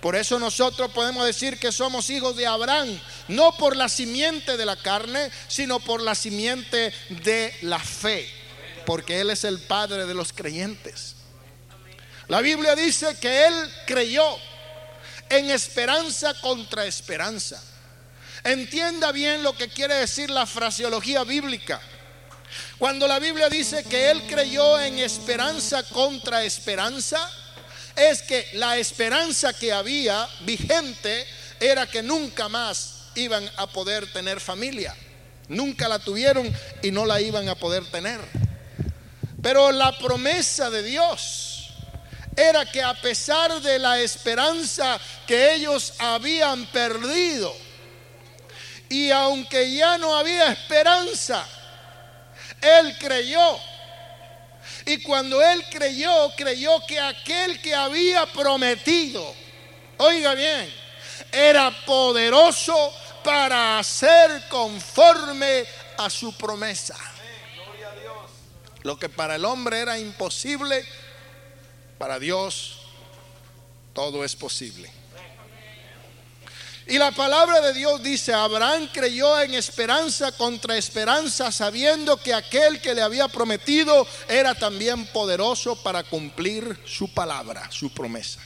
Por 0.00 0.16
eso 0.16 0.38
nosotros 0.38 0.90
podemos 0.92 1.24
decir 1.24 1.58
que 1.58 1.72
somos 1.72 2.10
hijos 2.10 2.36
de 2.36 2.46
Abraham, 2.46 3.00
no 3.28 3.56
por 3.56 3.74
la 3.74 3.88
simiente 3.88 4.58
de 4.58 4.66
la 4.66 4.76
carne, 4.76 5.30
sino 5.48 5.80
por 5.80 6.02
la 6.02 6.14
simiente 6.14 6.92
de 7.08 7.56
la 7.62 7.78
fe, 7.78 8.28
porque 8.84 9.20
Él 9.22 9.30
es 9.30 9.44
el 9.44 9.60
padre 9.60 10.04
de 10.04 10.12
los 10.12 10.34
creyentes. 10.34 11.14
La 12.28 12.42
Biblia 12.42 12.74
dice 12.74 13.16
que 13.18 13.46
Él 13.46 13.54
creyó 13.86 14.36
en 15.30 15.50
esperanza 15.50 16.38
contra 16.40 16.84
esperanza. 16.84 17.62
Entienda 18.44 19.10
bien 19.10 19.42
lo 19.42 19.56
que 19.56 19.68
quiere 19.68 19.94
decir 19.94 20.28
la 20.28 20.44
fraseología 20.44 21.24
bíblica. 21.24 21.80
Cuando 22.78 23.06
la 23.06 23.18
Biblia 23.18 23.48
dice 23.48 23.84
que 23.84 24.10
él 24.10 24.22
creyó 24.26 24.80
en 24.80 24.98
esperanza 24.98 25.82
contra 25.84 26.44
esperanza, 26.44 27.30
es 27.96 28.22
que 28.22 28.48
la 28.54 28.76
esperanza 28.76 29.52
que 29.52 29.72
había 29.72 30.28
vigente 30.40 31.26
era 31.60 31.86
que 31.86 32.02
nunca 32.02 32.48
más 32.48 33.10
iban 33.14 33.48
a 33.56 33.66
poder 33.66 34.12
tener 34.12 34.40
familia. 34.40 34.94
Nunca 35.48 35.88
la 35.88 35.98
tuvieron 35.98 36.52
y 36.82 36.90
no 36.90 37.04
la 37.06 37.20
iban 37.20 37.48
a 37.48 37.54
poder 37.54 37.84
tener. 37.90 38.20
Pero 39.42 39.70
la 39.72 39.96
promesa 39.98 40.70
de 40.70 40.82
Dios 40.82 41.70
era 42.36 42.66
que 42.66 42.82
a 42.82 42.94
pesar 42.94 43.60
de 43.60 43.78
la 43.78 44.00
esperanza 44.00 44.98
que 45.26 45.54
ellos 45.54 45.92
habían 45.98 46.66
perdido, 46.66 47.54
y 48.88 49.10
aunque 49.10 49.72
ya 49.72 49.98
no 49.98 50.16
había 50.16 50.50
esperanza, 50.52 51.46
él 52.60 52.96
creyó. 52.98 53.58
Y 54.86 55.02
cuando 55.02 55.42
él 55.42 55.64
creyó, 55.70 56.30
creyó 56.36 56.84
que 56.86 56.98
aquel 56.98 57.60
que 57.60 57.74
había 57.74 58.26
prometido, 58.26 59.34
oiga 59.98 60.34
bien, 60.34 60.72
era 61.32 61.70
poderoso 61.84 62.92
para 63.22 63.78
hacer 63.78 64.48
conforme 64.48 65.64
a 65.96 66.10
su 66.10 66.36
promesa. 66.36 66.96
Lo 68.82 68.98
que 68.98 69.08
para 69.08 69.36
el 69.36 69.44
hombre 69.44 69.80
era 69.80 69.98
imposible, 69.98 70.84
para 71.98 72.18
Dios 72.18 72.80
todo 73.94 74.24
es 74.24 74.36
posible. 74.36 74.90
Y 76.86 76.98
la 76.98 77.12
palabra 77.12 77.62
de 77.62 77.72
Dios 77.72 78.02
dice, 78.02 78.34
Abraham 78.34 78.90
creyó 78.92 79.40
en 79.40 79.54
esperanza 79.54 80.32
contra 80.32 80.76
esperanza, 80.76 81.50
sabiendo 81.50 82.18
que 82.18 82.34
aquel 82.34 82.80
que 82.80 82.94
le 82.94 83.00
había 83.00 83.26
prometido 83.28 84.06
era 84.28 84.54
también 84.54 85.06
poderoso 85.06 85.76
para 85.82 86.02
cumplir 86.02 86.78
su 86.84 87.12
palabra, 87.14 87.70
su 87.70 87.90
promesa. 87.90 88.40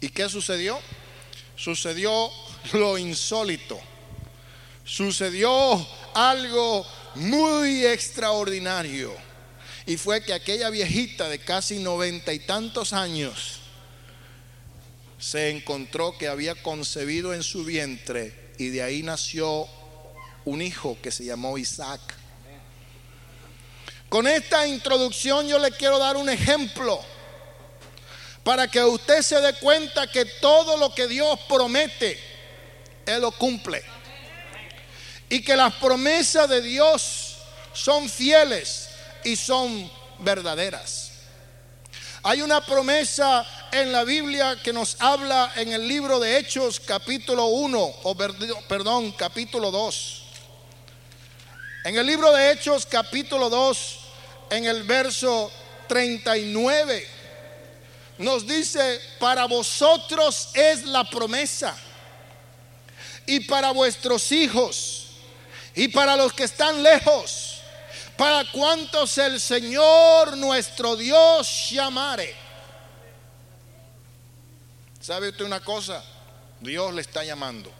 ¿Y 0.00 0.08
qué 0.08 0.28
sucedió? 0.28 0.80
Sucedió 1.54 2.30
lo 2.72 2.98
insólito. 2.98 3.78
Sucedió 4.84 5.86
algo 6.14 6.84
muy 7.14 7.86
extraordinario. 7.86 9.14
Y 9.86 9.96
fue 9.96 10.24
que 10.24 10.32
aquella 10.32 10.70
viejita 10.70 11.28
de 11.28 11.38
casi 11.38 11.78
noventa 11.78 12.32
y 12.32 12.40
tantos 12.40 12.92
años, 12.92 13.59
se 15.20 15.50
encontró 15.50 16.16
que 16.16 16.28
había 16.28 16.54
concebido 16.54 17.34
en 17.34 17.42
su 17.42 17.64
vientre 17.64 18.52
y 18.58 18.68
de 18.70 18.82
ahí 18.82 19.02
nació 19.02 19.68
un 20.46 20.62
hijo 20.62 20.96
que 21.02 21.12
se 21.12 21.24
llamó 21.24 21.58
Isaac. 21.58 22.00
Con 24.08 24.26
esta 24.26 24.66
introducción 24.66 25.46
yo 25.46 25.58
le 25.58 25.70
quiero 25.72 25.98
dar 25.98 26.16
un 26.16 26.28
ejemplo 26.30 27.00
para 28.42 28.68
que 28.68 28.82
usted 28.82 29.20
se 29.20 29.40
dé 29.40 29.52
cuenta 29.54 30.10
que 30.10 30.24
todo 30.24 30.78
lo 30.78 30.94
que 30.94 31.06
Dios 31.06 31.38
promete, 31.46 32.18
Él 33.04 33.20
lo 33.20 33.30
cumple. 33.32 33.84
Y 35.28 35.42
que 35.42 35.54
las 35.54 35.74
promesas 35.74 36.48
de 36.48 36.62
Dios 36.62 37.36
son 37.74 38.08
fieles 38.08 38.88
y 39.22 39.36
son 39.36 39.88
verdaderas. 40.18 41.10
Hay 42.22 42.42
una 42.42 42.64
promesa 42.64 43.46
en 43.72 43.92
la 43.92 44.04
Biblia 44.04 44.58
que 44.62 44.72
nos 44.72 44.96
habla 45.00 45.52
en 45.56 45.72
el 45.72 45.86
libro 45.86 46.18
de 46.18 46.38
Hechos 46.38 46.80
capítulo 46.80 47.46
1, 47.46 47.78
o 48.02 48.16
perdón, 48.16 49.12
capítulo 49.12 49.70
2. 49.70 50.22
En 51.84 51.96
el 51.96 52.06
libro 52.06 52.32
de 52.32 52.52
Hechos 52.52 52.86
capítulo 52.86 53.48
2, 53.48 53.98
en 54.50 54.66
el 54.66 54.82
verso 54.82 55.50
39, 55.88 57.06
nos 58.18 58.46
dice, 58.46 59.00
para 59.18 59.46
vosotros 59.46 60.50
es 60.54 60.84
la 60.84 61.04
promesa, 61.08 61.76
y 63.26 63.40
para 63.40 63.70
vuestros 63.70 64.32
hijos, 64.32 65.06
y 65.74 65.88
para 65.88 66.16
los 66.16 66.32
que 66.32 66.44
están 66.44 66.82
lejos, 66.82 67.60
para 68.16 68.50
cuantos 68.50 69.16
el 69.18 69.40
Señor 69.40 70.36
nuestro 70.36 70.96
Dios 70.96 71.70
llamare. 71.70 72.49
¿Sabe 75.00 75.30
usted 75.30 75.46
una 75.46 75.60
cosa? 75.60 76.04
Dios 76.60 76.92
le 76.92 77.00
está 77.00 77.24
llamando. 77.24 77.72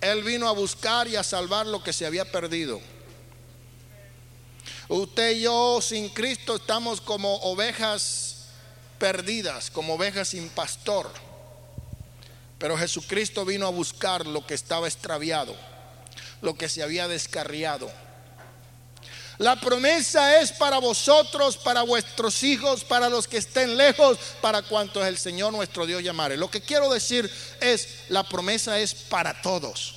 Él 0.00 0.22
vino 0.22 0.48
a 0.48 0.52
buscar 0.52 1.08
y 1.08 1.16
a 1.16 1.22
salvar 1.22 1.66
lo 1.66 1.82
que 1.82 1.92
se 1.92 2.06
había 2.06 2.30
perdido. 2.30 2.80
Usted 4.88 5.32
y 5.32 5.42
yo 5.42 5.80
sin 5.80 6.08
Cristo 6.10 6.56
estamos 6.56 7.00
como 7.00 7.36
ovejas 7.36 8.46
perdidas, 8.98 9.70
como 9.70 9.94
ovejas 9.94 10.28
sin 10.28 10.48
pastor. 10.48 11.10
Pero 12.58 12.76
Jesucristo 12.76 13.44
vino 13.44 13.66
a 13.66 13.70
buscar 13.70 14.26
lo 14.26 14.46
que 14.46 14.54
estaba 14.54 14.86
extraviado, 14.86 15.56
lo 16.40 16.54
que 16.54 16.68
se 16.68 16.82
había 16.82 17.08
descarriado. 17.08 17.90
La 19.38 19.56
promesa 19.56 20.40
es 20.40 20.52
para 20.52 20.78
vosotros, 20.78 21.56
para 21.56 21.82
vuestros 21.82 22.42
hijos, 22.42 22.84
para 22.84 23.08
los 23.08 23.26
que 23.26 23.38
estén 23.38 23.76
lejos, 23.76 24.18
para 24.40 24.62
cuantos 24.62 25.06
el 25.06 25.18
Señor 25.18 25.52
nuestro 25.52 25.86
Dios 25.86 26.02
llamare. 26.02 26.36
Lo 26.36 26.50
que 26.50 26.60
quiero 26.60 26.92
decir 26.92 27.30
es, 27.60 27.88
la 28.08 28.22
promesa 28.24 28.78
es 28.78 28.94
para 28.94 29.40
todos. 29.40 29.94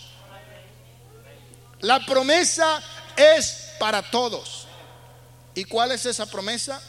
La 1.81 2.05
promesa 2.05 2.81
es 3.17 3.71
para 3.77 4.09
todos. 4.09 4.67
¿Y 5.53 5.65
cuál 5.65 5.91
es 5.91 6.05
esa 6.05 6.25
promesa? 6.25 6.81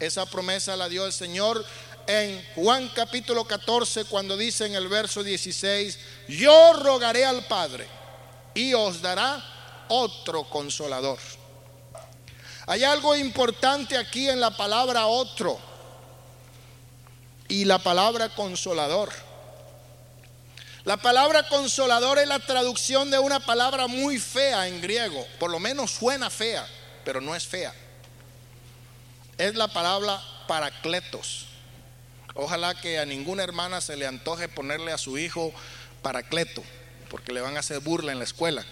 Esa 0.00 0.26
promesa 0.26 0.76
la 0.76 0.88
dio 0.88 1.06
el 1.06 1.12
Señor 1.12 1.64
en 2.06 2.44
Juan 2.54 2.90
capítulo 2.94 3.44
14 3.44 4.06
cuando 4.06 4.36
dice 4.36 4.66
en 4.66 4.74
el 4.74 4.88
verso 4.88 5.22
16, 5.22 5.98
yo 6.28 6.72
rogaré 6.74 7.24
al 7.24 7.44
Padre 7.46 7.86
y 8.54 8.74
os 8.74 9.02
dará 9.02 9.44
otro 9.88 10.44
consolador 10.44 11.18
hay 12.68 12.84
algo 12.84 13.16
importante 13.16 13.96
aquí 13.96 14.28
en 14.28 14.40
la 14.40 14.50
palabra 14.50 15.06
otro 15.06 15.58
y 17.48 17.64
la 17.64 17.78
palabra 17.78 18.28
consolador. 18.28 19.10
La 20.84 20.98
palabra 20.98 21.48
consolador 21.48 22.18
es 22.18 22.28
la 22.28 22.38
traducción 22.40 23.10
de 23.10 23.18
una 23.18 23.40
palabra 23.40 23.86
muy 23.86 24.18
fea 24.18 24.68
en 24.68 24.82
griego, 24.82 25.26
por 25.38 25.50
lo 25.50 25.58
menos 25.58 25.92
suena 25.92 26.28
fea, 26.28 26.68
pero 27.06 27.22
no 27.22 27.34
es 27.34 27.46
fea. 27.46 27.72
Es 29.38 29.54
la 29.54 29.68
palabra 29.68 30.22
paracletos. 30.46 31.46
Ojalá 32.34 32.74
que 32.74 32.98
a 32.98 33.06
ninguna 33.06 33.44
hermana 33.44 33.80
se 33.80 33.96
le 33.96 34.06
antoje 34.06 34.46
ponerle 34.46 34.92
a 34.92 34.98
su 34.98 35.16
hijo 35.16 35.54
paracleto, 36.02 36.62
porque 37.08 37.32
le 37.32 37.40
van 37.40 37.56
a 37.56 37.60
hacer 37.60 37.80
burla 37.80 38.12
en 38.12 38.18
la 38.18 38.24
escuela. 38.24 38.62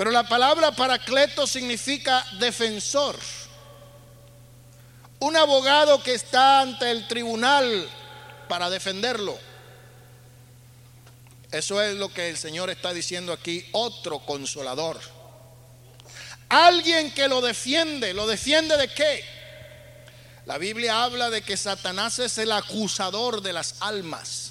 Pero 0.00 0.12
la 0.12 0.26
palabra 0.26 0.72
paracleto 0.72 1.46
significa 1.46 2.24
defensor. 2.38 3.18
Un 5.18 5.36
abogado 5.36 6.02
que 6.02 6.14
está 6.14 6.62
ante 6.62 6.90
el 6.90 7.06
tribunal 7.06 7.86
para 8.48 8.70
defenderlo. 8.70 9.38
Eso 11.50 11.82
es 11.82 11.96
lo 11.96 12.08
que 12.08 12.30
el 12.30 12.38
Señor 12.38 12.70
está 12.70 12.94
diciendo 12.94 13.30
aquí, 13.30 13.68
otro 13.72 14.20
consolador. 14.20 14.98
Alguien 16.48 17.12
que 17.12 17.28
lo 17.28 17.42
defiende, 17.42 18.14
¿lo 18.14 18.26
defiende 18.26 18.78
de 18.78 18.88
qué? 18.88 19.22
La 20.46 20.56
Biblia 20.56 21.04
habla 21.04 21.28
de 21.28 21.42
que 21.42 21.58
Satanás 21.58 22.18
es 22.20 22.38
el 22.38 22.52
acusador 22.52 23.42
de 23.42 23.52
las 23.52 23.74
almas. 23.80 24.49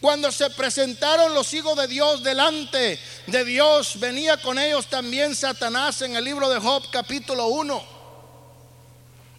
Cuando 0.00 0.30
se 0.30 0.50
presentaron 0.50 1.34
los 1.34 1.52
hijos 1.54 1.76
de 1.76 1.88
Dios 1.88 2.22
delante 2.22 3.00
de 3.26 3.44
Dios, 3.44 3.98
venía 3.98 4.36
con 4.36 4.58
ellos 4.58 4.86
también 4.86 5.34
Satanás 5.34 6.02
en 6.02 6.16
el 6.16 6.24
libro 6.24 6.50
de 6.50 6.60
Job 6.60 6.84
capítulo 6.90 7.46
1. 7.46 7.96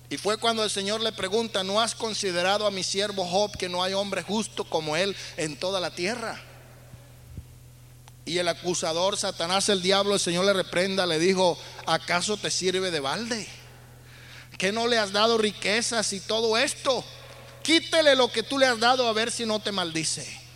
Y 0.10 0.18
fue 0.18 0.38
cuando 0.38 0.64
el 0.64 0.70
Señor 0.70 1.02
le 1.02 1.12
pregunta, 1.12 1.64
¿no 1.64 1.80
has 1.80 1.94
considerado 1.94 2.66
a 2.66 2.72
mi 2.72 2.84
siervo 2.84 3.26
Job 3.26 3.56
que 3.58 3.70
no 3.70 3.84
hay 3.84 3.94
hombre 3.94 4.24
justo 4.24 4.64
como 4.64 4.96
él 4.96 5.16
en 5.36 5.58
toda 5.58 5.80
la 5.80 5.92
tierra? 5.92 6.42
Y 8.26 8.40
el 8.40 8.48
acusador, 8.48 9.16
Satanás, 9.16 9.70
el 9.70 9.82
diablo, 9.82 10.16
el 10.16 10.20
Señor 10.20 10.46
le 10.46 10.54
reprenda, 10.54 11.06
le 11.06 11.20
dijo, 11.20 11.58
¿acaso 11.86 12.36
te 12.36 12.50
sirve 12.50 12.90
de 12.90 13.00
balde? 13.00 13.48
¿Que 14.58 14.72
no 14.72 14.88
le 14.88 14.98
has 14.98 15.12
dado 15.12 15.38
riquezas 15.38 16.12
y 16.14 16.20
todo 16.20 16.58
esto? 16.58 17.06
Quítele 17.62 18.16
lo 18.16 18.32
que 18.32 18.44
tú 18.44 18.58
le 18.58 18.66
has 18.66 18.80
dado 18.80 19.08
a 19.08 19.14
ver 19.14 19.32
si 19.32 19.46
no 19.46 19.60
te 19.60 19.72
maldice. 19.72 20.47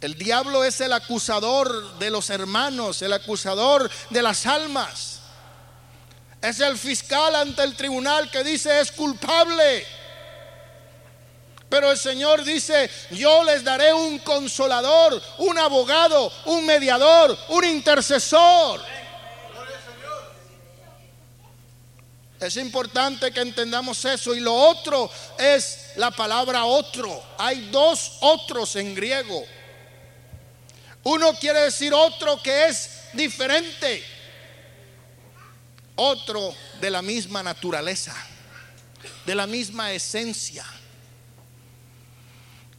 El 0.00 0.16
diablo 0.16 0.62
es 0.62 0.80
el 0.80 0.92
acusador 0.92 1.98
de 1.98 2.10
los 2.10 2.30
hermanos, 2.30 3.02
el 3.02 3.12
acusador 3.12 3.90
de 4.10 4.22
las 4.22 4.46
almas. 4.46 5.20
Es 6.40 6.60
el 6.60 6.78
fiscal 6.78 7.34
ante 7.34 7.64
el 7.64 7.74
tribunal 7.74 8.30
que 8.30 8.44
dice 8.44 8.80
es 8.80 8.92
culpable. 8.92 9.84
Pero 11.68 11.90
el 11.90 11.98
Señor 11.98 12.44
dice, 12.44 12.88
yo 13.10 13.42
les 13.42 13.64
daré 13.64 13.92
un 13.92 14.20
consolador, 14.20 15.20
un 15.38 15.58
abogado, 15.58 16.32
un 16.46 16.64
mediador, 16.64 17.36
un 17.48 17.64
intercesor. 17.64 18.80
Es 22.40 22.56
importante 22.56 23.32
que 23.32 23.40
entendamos 23.40 24.04
eso. 24.04 24.32
Y 24.32 24.40
lo 24.40 24.54
otro 24.54 25.10
es 25.36 25.90
la 25.96 26.12
palabra 26.12 26.64
otro. 26.64 27.20
Hay 27.36 27.68
dos 27.70 28.18
otros 28.20 28.76
en 28.76 28.94
griego. 28.94 29.44
Uno 31.08 31.32
quiere 31.32 31.60
decir 31.60 31.94
otro 31.94 32.42
que 32.42 32.66
es 32.66 32.90
diferente. 33.14 34.04
Otro 35.96 36.54
de 36.82 36.90
la 36.90 37.00
misma 37.00 37.42
naturaleza, 37.42 38.14
de 39.24 39.34
la 39.34 39.46
misma 39.46 39.90
esencia. 39.90 40.66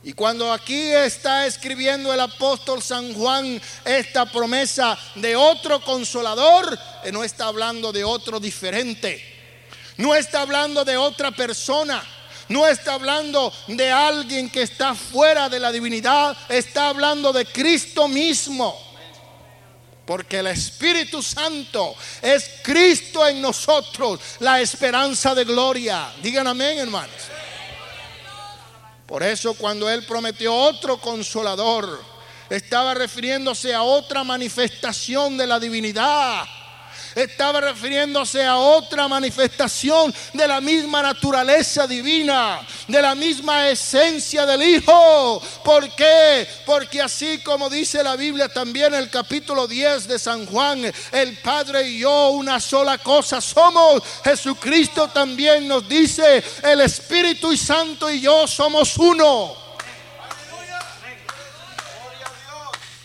Y 0.03 0.13
cuando 0.13 0.53
aquí 0.53 0.91
está 0.91 1.47
escribiendo 1.47 2.13
el 2.13 2.19
apóstol 2.19 2.83
San 2.83 3.15
Juan 3.15 3.59
esta 3.83 4.31
promesa 4.31 4.95
de 5.15 5.35
otro 5.35 5.83
consolador, 5.83 6.77
eh, 7.03 7.11
no 7.11 7.23
está 7.23 7.47
hablando 7.47 7.91
de 7.91 8.03
otro 8.03 8.39
diferente, 8.39 9.23
no 9.97 10.13
está 10.13 10.41
hablando 10.41 10.85
de 10.85 10.97
otra 10.97 11.31
persona 11.31 12.07
no 12.49 12.67
está 12.67 12.95
hablando 12.95 13.53
de 13.67 13.91
alguien 13.91 14.49
que 14.49 14.63
está 14.63 14.95
fuera 14.95 15.47
de 15.49 15.59
la 15.59 15.71
divinidad, 15.71 16.35
está 16.49 16.89
hablando 16.89 17.31
de 17.31 17.45
Cristo 17.45 18.07
mismo. 18.07 18.77
Porque 20.05 20.39
el 20.39 20.47
Espíritu 20.47 21.21
Santo 21.21 21.95
es 22.21 22.49
Cristo 22.63 23.27
en 23.27 23.41
nosotros, 23.41 24.19
la 24.39 24.59
esperanza 24.59 25.35
de 25.35 25.45
gloria. 25.45 26.11
Digan 26.23 26.47
amén, 26.47 26.79
hermanos. 26.79 27.15
Por 29.05 29.21
eso 29.21 29.53
cuando 29.53 29.87
Él 29.87 30.03
prometió 30.05 30.53
otro 30.53 30.99
consolador, 30.99 32.03
estaba 32.49 32.95
refiriéndose 32.95 33.73
a 33.75 33.83
otra 33.83 34.23
manifestación 34.23 35.37
de 35.37 35.45
la 35.45 35.59
divinidad 35.59 36.45
estaba 37.15 37.61
refiriéndose 37.61 38.43
a 38.45 38.57
otra 38.57 39.07
manifestación 39.07 40.13
de 40.33 40.47
la 40.47 40.61
misma 40.61 41.01
naturaleza 41.01 41.87
divina, 41.87 42.61
de 42.87 43.01
la 43.01 43.15
misma 43.15 43.69
esencia 43.69 44.45
del 44.45 44.61
Hijo. 44.63 45.41
¿Por 45.63 45.89
qué? 45.95 46.47
Porque 46.65 47.01
así 47.01 47.39
como 47.39 47.69
dice 47.69 48.03
la 48.03 48.15
Biblia 48.15 48.49
también 48.49 48.93
el 48.93 49.09
capítulo 49.09 49.67
10 49.67 50.07
de 50.07 50.19
San 50.19 50.45
Juan, 50.45 50.91
el 51.11 51.37
Padre 51.37 51.89
y 51.89 51.99
yo 51.99 52.29
una 52.29 52.59
sola 52.59 52.97
cosa 52.97 53.41
somos. 53.41 54.03
Jesucristo 54.23 55.07
también 55.09 55.67
nos 55.67 55.87
dice, 55.87 56.43
el 56.63 56.81
Espíritu 56.81 57.51
y 57.51 57.57
Santo 57.57 58.09
y 58.09 58.21
yo 58.21 58.47
somos 58.47 58.97
uno. 58.97 59.69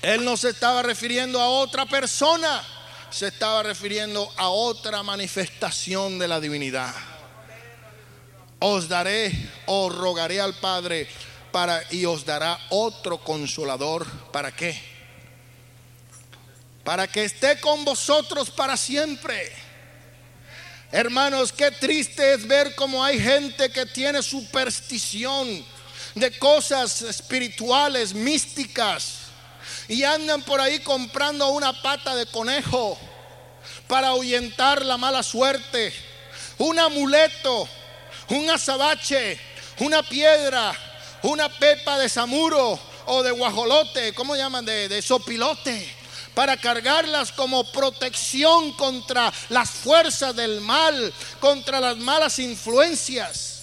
Él 0.03 0.23
no 0.23 0.37
se 0.37 0.51
estaba 0.51 0.83
refiriendo 0.83 1.41
a 1.41 1.49
otra 1.49 1.87
persona 1.87 2.63
se 3.15 3.29
estaba 3.29 3.63
refiriendo 3.63 4.29
a 4.37 4.49
otra 4.49 5.05
manifestación 5.05 6.19
de 6.19 6.27
la 6.27 6.41
divinidad. 6.41 6.93
Os 8.59 8.89
daré, 8.89 9.31
os 9.67 9.95
rogaré 9.95 10.41
al 10.41 10.55
Padre 10.55 11.07
para 11.53 11.81
y 11.93 12.07
os 12.07 12.25
dará 12.25 12.59
otro 12.71 13.19
consolador. 13.19 14.05
¿Para 14.33 14.51
qué? 14.51 14.83
Para 16.83 17.07
que 17.07 17.23
esté 17.23 17.61
con 17.61 17.85
vosotros 17.85 18.51
para 18.51 18.77
siempre. 18.77 19.53
Hermanos, 20.91 21.53
qué 21.53 21.71
triste 21.71 22.35
es 22.35 22.49
ver 22.49 22.75
cómo 22.75 23.05
hay 23.05 23.21
gente 23.21 23.71
que 23.71 23.87
tiene 23.87 24.25
superstición 24.25 25.65
de 26.17 26.37
cosas 26.41 27.01
espirituales, 27.03 28.13
místicas, 28.13 29.24
y 29.89 30.05
andan 30.05 30.43
por 30.43 30.61
ahí 30.61 30.81
comprando 30.81 31.49
una 31.49 31.83
pata 31.83 32.15
de 32.15 32.27
conejo 32.27 32.99
para 33.87 34.09
ahuyentar 34.09 34.85
la 34.85 34.97
mala 34.97 35.23
suerte, 35.23 35.93
un 36.59 36.79
amuleto, 36.79 37.69
un 38.29 38.49
azabache, 38.51 39.39
una 39.79 40.03
piedra, 40.03 40.73
una 41.23 41.49
pepa 41.49 41.99
de 41.99 42.09
samuro 42.09 42.79
o 43.07 43.23
de 43.23 43.31
guajolote, 43.31 44.15
¿cómo 44.15 44.37
llaman? 44.37 44.65
De, 44.65 44.89
de 44.89 45.03
sopilote 45.03 46.05
para 46.35 46.57
cargarlas 46.57 47.33
como 47.33 47.65
protección 47.71 48.73
contra 48.73 49.33
las 49.51 49.71
fuerzas 49.71 50.35
del 50.35 50.61
mal, 50.61 51.13
contra 51.41 51.81
las 51.81 51.97
malas 51.97 52.39
influencias. 52.39 53.54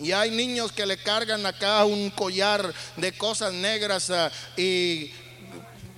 Y 0.00 0.12
hay 0.12 0.30
niños 0.30 0.72
que 0.72 0.86
le 0.86 0.96
cargan 0.96 1.44
acá 1.44 1.84
un 1.84 2.08
collar 2.08 2.72
de 2.96 3.12
cosas 3.12 3.52
negras 3.52 4.08
ah, 4.08 4.32
y 4.56 5.10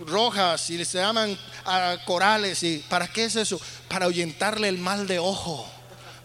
rojas 0.05 0.69
y 0.71 0.85
se 0.85 0.99
llaman 0.99 1.39
ah, 1.65 1.97
corales. 2.05 2.65
¿Y 2.65 2.79
para 2.79 3.07
qué 3.07 3.27
es 3.27 3.37
eso? 3.37 3.61
Para 3.87 4.07
ahuyentarle 4.07 4.69
el 4.69 4.79
mal 4.79 5.07
de 5.07 5.21
ojo, 5.21 5.71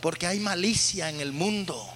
porque 0.02 0.26
hay 0.26 0.40
malicia 0.40 1.10
en 1.10 1.22
el 1.22 1.32
mundo. 1.32 1.88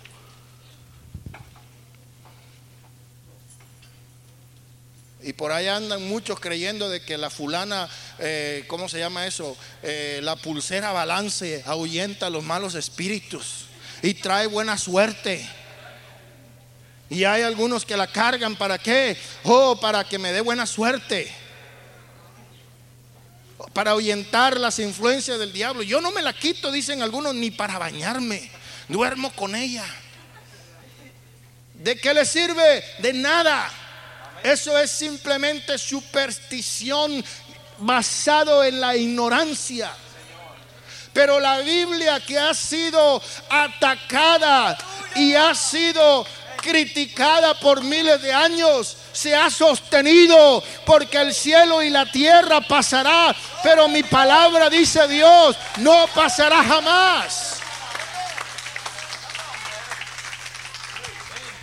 Y 5.24 5.34
por 5.34 5.52
ahí 5.52 5.68
andan 5.68 6.08
muchos 6.08 6.40
creyendo 6.40 6.90
de 6.90 7.02
que 7.02 7.18
la 7.18 7.32
fulana, 7.32 7.90
eh, 8.20 8.66
¿cómo 8.68 8.88
se 8.88 9.00
llama 9.00 9.26
eso? 9.26 9.58
Eh, 9.82 10.20
la 10.22 10.36
pulsera 10.36 10.92
balance 10.92 11.64
ahuyenta 11.66 12.30
los 12.30 12.44
malos 12.44 12.76
espíritus 12.76 13.66
y 14.04 14.14
trae 14.16 14.46
buena 14.46 14.78
suerte. 14.78 15.48
Y 17.12 17.26
hay 17.26 17.42
algunos 17.42 17.86
que 17.86 17.98
la 17.98 18.08
cargan 18.08 18.56
para 18.56 18.78
qué? 18.78 19.18
Oh, 19.44 19.78
para 19.78 20.06
que 20.06 20.18
me 20.18 20.32
dé 20.32 20.40
buena 20.40 20.66
suerte. 20.66 21.30
Para 23.74 23.92
ahuyentar 23.92 24.58
las 24.58 24.80
influencias 24.80 25.38
del 25.38 25.52
diablo. 25.52 25.84
Yo 25.84 26.00
no 26.00 26.12
me 26.12 26.22
la 26.22 26.32
quito, 26.32 26.72
dicen 26.72 27.02
algunos, 27.02 27.36
ni 27.36 27.52
para 27.52 27.78
bañarme. 27.78 28.50
Duermo 28.88 29.30
con 29.34 29.56
ella. 29.56 29.84
¿De 31.74 31.98
qué 31.98 32.14
le 32.14 32.24
sirve? 32.24 32.82
De 33.00 33.12
nada. 33.12 33.70
Eso 34.42 34.78
es 34.78 34.90
simplemente 34.90 35.78
superstición 35.78 37.22
basado 37.80 38.64
en 38.64 38.80
la 38.80 38.96
ignorancia. 38.96 39.92
Pero 41.12 41.42
la 41.42 41.60
Biblia 41.60 42.22
que 42.22 42.40
ha 42.40 42.54
sido 42.54 43.22
atacada 43.50 44.78
y 45.16 45.36
ha 45.36 45.54
sido 45.54 46.26
criticada 46.62 47.60
por 47.60 47.84
miles 47.84 48.22
de 48.22 48.34
años, 48.34 48.98
se 49.12 49.36
ha 49.36 49.50
sostenido 49.50 50.64
porque 50.86 51.18
el 51.18 51.34
cielo 51.34 51.84
y 51.84 51.90
la 51.90 52.06
tierra 52.10 52.62
pasará, 52.62 53.36
pero 53.64 53.88
mi 53.88 54.04
palabra, 54.04 54.70
dice 54.70 55.08
Dios, 55.08 55.58
no 55.78 56.08
pasará 56.14 56.64
jamás. 56.64 57.58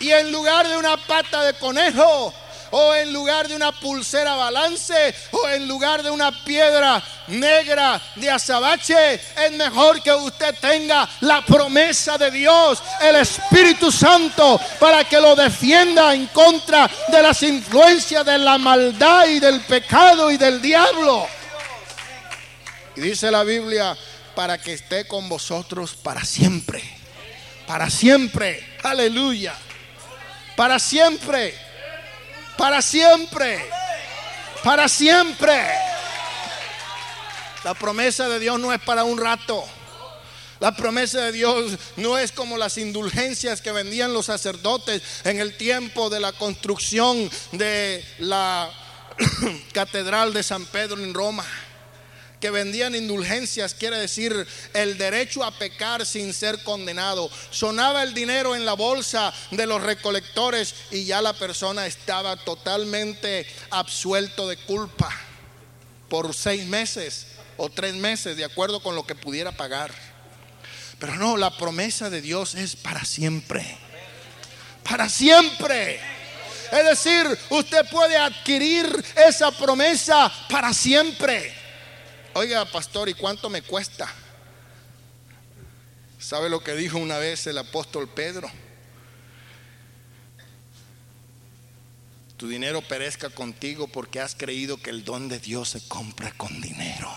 Y 0.01 0.13
en 0.13 0.31
lugar 0.31 0.69
de 0.69 0.77
una 0.77 0.97
pata 0.97 1.43
de 1.43 1.55
conejo, 1.55 2.33
o 2.71 2.95
en 2.95 3.13
lugar 3.13 3.49
de 3.49 3.57
una 3.57 3.73
pulsera 3.73 4.35
balance, 4.35 5.15
o 5.33 5.49
en 5.49 5.67
lugar 5.69 6.03
de 6.03 6.11
una 6.11 6.45
piedra 6.45 7.03
negra 7.29 8.01
de 8.17 8.31
azabache, 8.31 9.15
es 9.15 9.53
mejor 9.53 10.03
que 10.03 10.13
usted 10.13 10.55
tenga 10.61 11.09
la 11.21 11.45
promesa 11.45 12.19
de 12.19 12.31
Dios, 12.31 12.83
el 13.01 13.17
Espíritu 13.17 13.91
Santo, 13.91 14.61
para 14.79 15.05
que 15.05 15.21
lo 15.21 15.35
defienda 15.35 16.15
en 16.15 16.27
contra 16.29 16.91
de 17.09 17.23
las 17.23 17.43
influencias 17.43 18.25
de 18.25 18.39
la 18.39 18.59
maldad 18.59 19.27
y 19.27 19.41
del 19.41 19.61
pecado 19.63 20.31
y 20.31 20.37
del 20.37 20.61
diablo. 20.61 21.27
Y 22.97 23.01
dice 23.01 23.31
la 23.31 23.45
Biblia, 23.45 23.97
para 24.35 24.59
que 24.59 24.75
esté 24.75 25.07
con 25.07 25.29
vosotros 25.29 25.95
para 25.95 26.25
siempre. 26.25 26.83
Para 27.67 27.91
siempre. 27.91 28.65
Aleluya. 28.83 29.55
Para 30.57 30.79
siempre 30.79 31.68
para 32.59 32.83
siempre. 32.83 33.65
Para 34.63 34.89
siempre. 34.89 35.55
La 37.65 37.73
promesa 37.75 38.29
de 38.29 38.39
Dios 38.39 38.61
no 38.61 38.73
es 38.75 38.81
para 38.81 39.05
un 39.05 39.19
rato. 39.19 39.65
La 40.61 40.75
promesa 40.75 41.21
de 41.23 41.33
Dios 41.33 41.79
no 41.97 42.19
es 42.19 42.33
como 42.33 42.59
las 42.59 42.77
indulgencias 42.77 43.63
que 43.63 43.71
vendían 43.71 44.13
los 44.13 44.27
sacerdotes 44.27 45.03
en 45.25 45.39
el 45.39 45.57
tiempo 45.57 46.11
de 46.11 46.19
la 46.19 46.33
construcción 46.33 47.31
de 47.53 48.05
la 48.19 48.69
catedral 49.73 50.35
de 50.35 50.43
San 50.43 50.67
Pedro 50.67 51.03
en 51.03 51.15
Roma 51.15 51.47
que 52.41 52.51
vendían 52.51 52.95
indulgencias, 52.95 53.75
quiere 53.75 53.99
decir 53.99 54.47
el 54.75 54.97
derecho 54.97 55.43
a 55.45 55.51
pecar 55.51 56.07
sin 56.07 56.33
ser 56.33 56.63
condenado. 56.63 57.31
Sonaba 57.51 58.03
el 58.03 58.15
dinero 58.15 58.55
en 58.55 58.65
la 58.65 58.75
bolsa 58.75 59.33
de 59.51 59.67
los 59.67 59.83
recolectores 59.83 60.75
y 60.91 61.05
ya 61.05 61.21
la 61.21 61.33
persona 61.33 61.87
estaba 61.87 62.37
totalmente 62.37 63.47
absuelto 63.71 64.49
de 64.49 64.57
culpa 64.57 65.11
por 66.09 66.35
seis 66.35 66.65
meses 66.67 67.27
o 67.57 67.69
tres 67.69 67.95
meses, 67.95 68.37
de 68.37 68.45
acuerdo 68.45 68.81
con 68.81 68.95
lo 68.95 69.05
que 69.05 69.15
pudiera 69.15 69.53
pagar. 69.53 69.93
Pero 70.99 71.17
no, 71.17 71.37
la 71.37 71.57
promesa 71.57 72.11
de 72.11 72.21
Dios 72.21 72.55
es 72.55 72.77
para 72.77 73.05
siempre. 73.05 73.79
Para 74.83 75.09
siempre. 75.09 76.01
Es 76.71 76.85
decir, 76.85 77.39
usted 77.51 77.89
puede 77.91 78.17
adquirir 78.17 78.87
esa 79.27 79.51
promesa 79.51 80.31
para 80.49 80.73
siempre. 80.73 81.58
Oiga, 82.39 82.65
pastor, 82.67 83.09
¿y 83.09 83.15
cuánto 83.15 83.51
me 83.51 83.63
cuesta? 83.63 84.09
¿Sabe 86.21 86.49
lo 86.49 86.63
que 86.63 86.77
dijo 86.77 86.97
una 86.97 87.19
vez 87.19 87.49
el 87.49 87.59
apóstol 87.59 88.09
Pedro? 88.09 88.49
Tu 92.37 92.47
dinero 92.47 92.81
perezca 92.81 93.29
contigo 93.29 93.89
porque 93.89 94.21
has 94.21 94.37
creído 94.37 94.81
que 94.81 94.91
el 94.91 95.05
don 95.05 95.29
de 95.29 95.41
Dios 95.41 95.71
se 95.71 95.89
compra 95.89 96.31
con 96.31 96.61
dinero. 96.61 97.11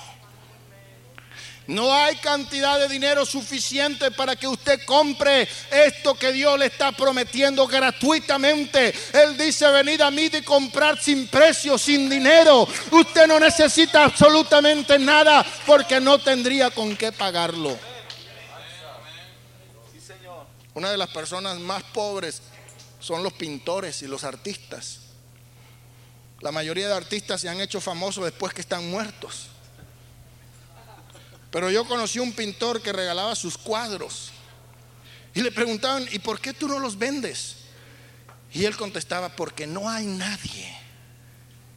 No 1.68 1.94
hay 1.94 2.16
cantidad 2.18 2.80
de 2.80 2.88
dinero 2.88 3.26
suficiente 3.26 4.12
para 4.12 4.36
que 4.36 4.48
usted 4.48 4.84
compre 4.84 5.48
esto 5.72 6.16
que 6.16 6.32
Dios 6.32 6.58
le 6.58 6.66
está 6.66 6.92
prometiendo 6.92 7.68
gratuitamente. 7.68 8.94
Él 9.14 9.38
dice, 9.38 9.70
venid 9.70 10.02
a 10.02 10.10
mí 10.10 10.30
de 10.30 10.44
comprar 10.44 11.00
sin 11.00 11.28
precio, 11.28 11.78
sin 11.78 12.10
dinero. 12.10 12.68
Usted 12.92 13.28
no 13.28 13.40
necesita 13.40 14.06
absolutamente 14.06 14.98
nada 14.98 15.46
porque 15.66 16.00
no 16.00 16.20
tendría 16.20 16.72
con 16.72 16.98
qué 16.98 17.12
pagarlo. 17.12 17.78
Una 20.74 20.90
de 20.90 20.98
las 20.98 21.10
personas 21.10 21.60
más 21.60 21.84
pobres 21.84 22.42
son 23.00 23.24
los 23.24 23.34
pintores 23.34 24.02
y 24.02 24.08
los 24.08 24.24
artistas. 24.24 25.00
La 26.40 26.52
mayoría 26.52 26.88
de 26.88 26.96
artistas 26.96 27.40
se 27.40 27.50
han 27.50 27.62
hecho 27.62 27.80
famosos 27.80 28.26
después 28.26 28.52
que 28.52 28.62
están 28.62 28.90
muertos. 28.90 29.51
Pero 31.52 31.70
yo 31.70 31.86
conocí 31.86 32.18
un 32.20 32.32
pintor 32.32 32.82
que 32.82 32.94
regalaba 32.94 33.36
sus 33.36 33.58
cuadros. 33.58 34.32
Y 35.34 35.42
le 35.42 35.52
preguntaban, 35.52 36.08
¿y 36.12 36.20
por 36.20 36.40
qué 36.40 36.54
tú 36.54 36.68
no 36.68 36.80
los 36.80 36.98
vendes? 36.98 37.58
Y 38.54 38.66
él 38.66 38.76
contestaba, 38.76 39.30
porque 39.30 39.68
no 39.68 39.90
hay 39.90 40.06
nadie 40.06 40.74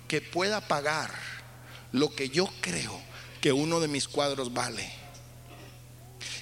que 0.08 0.20
pueda 0.20 0.60
pagar 0.60 1.12
lo 1.92 2.14
que 2.14 2.28
yo 2.28 2.48
creo 2.60 3.00
que 3.40 3.52
uno 3.52 3.80
de 3.80 3.88
mis 3.88 4.08
cuadros 4.08 4.52
vale. 4.52 4.90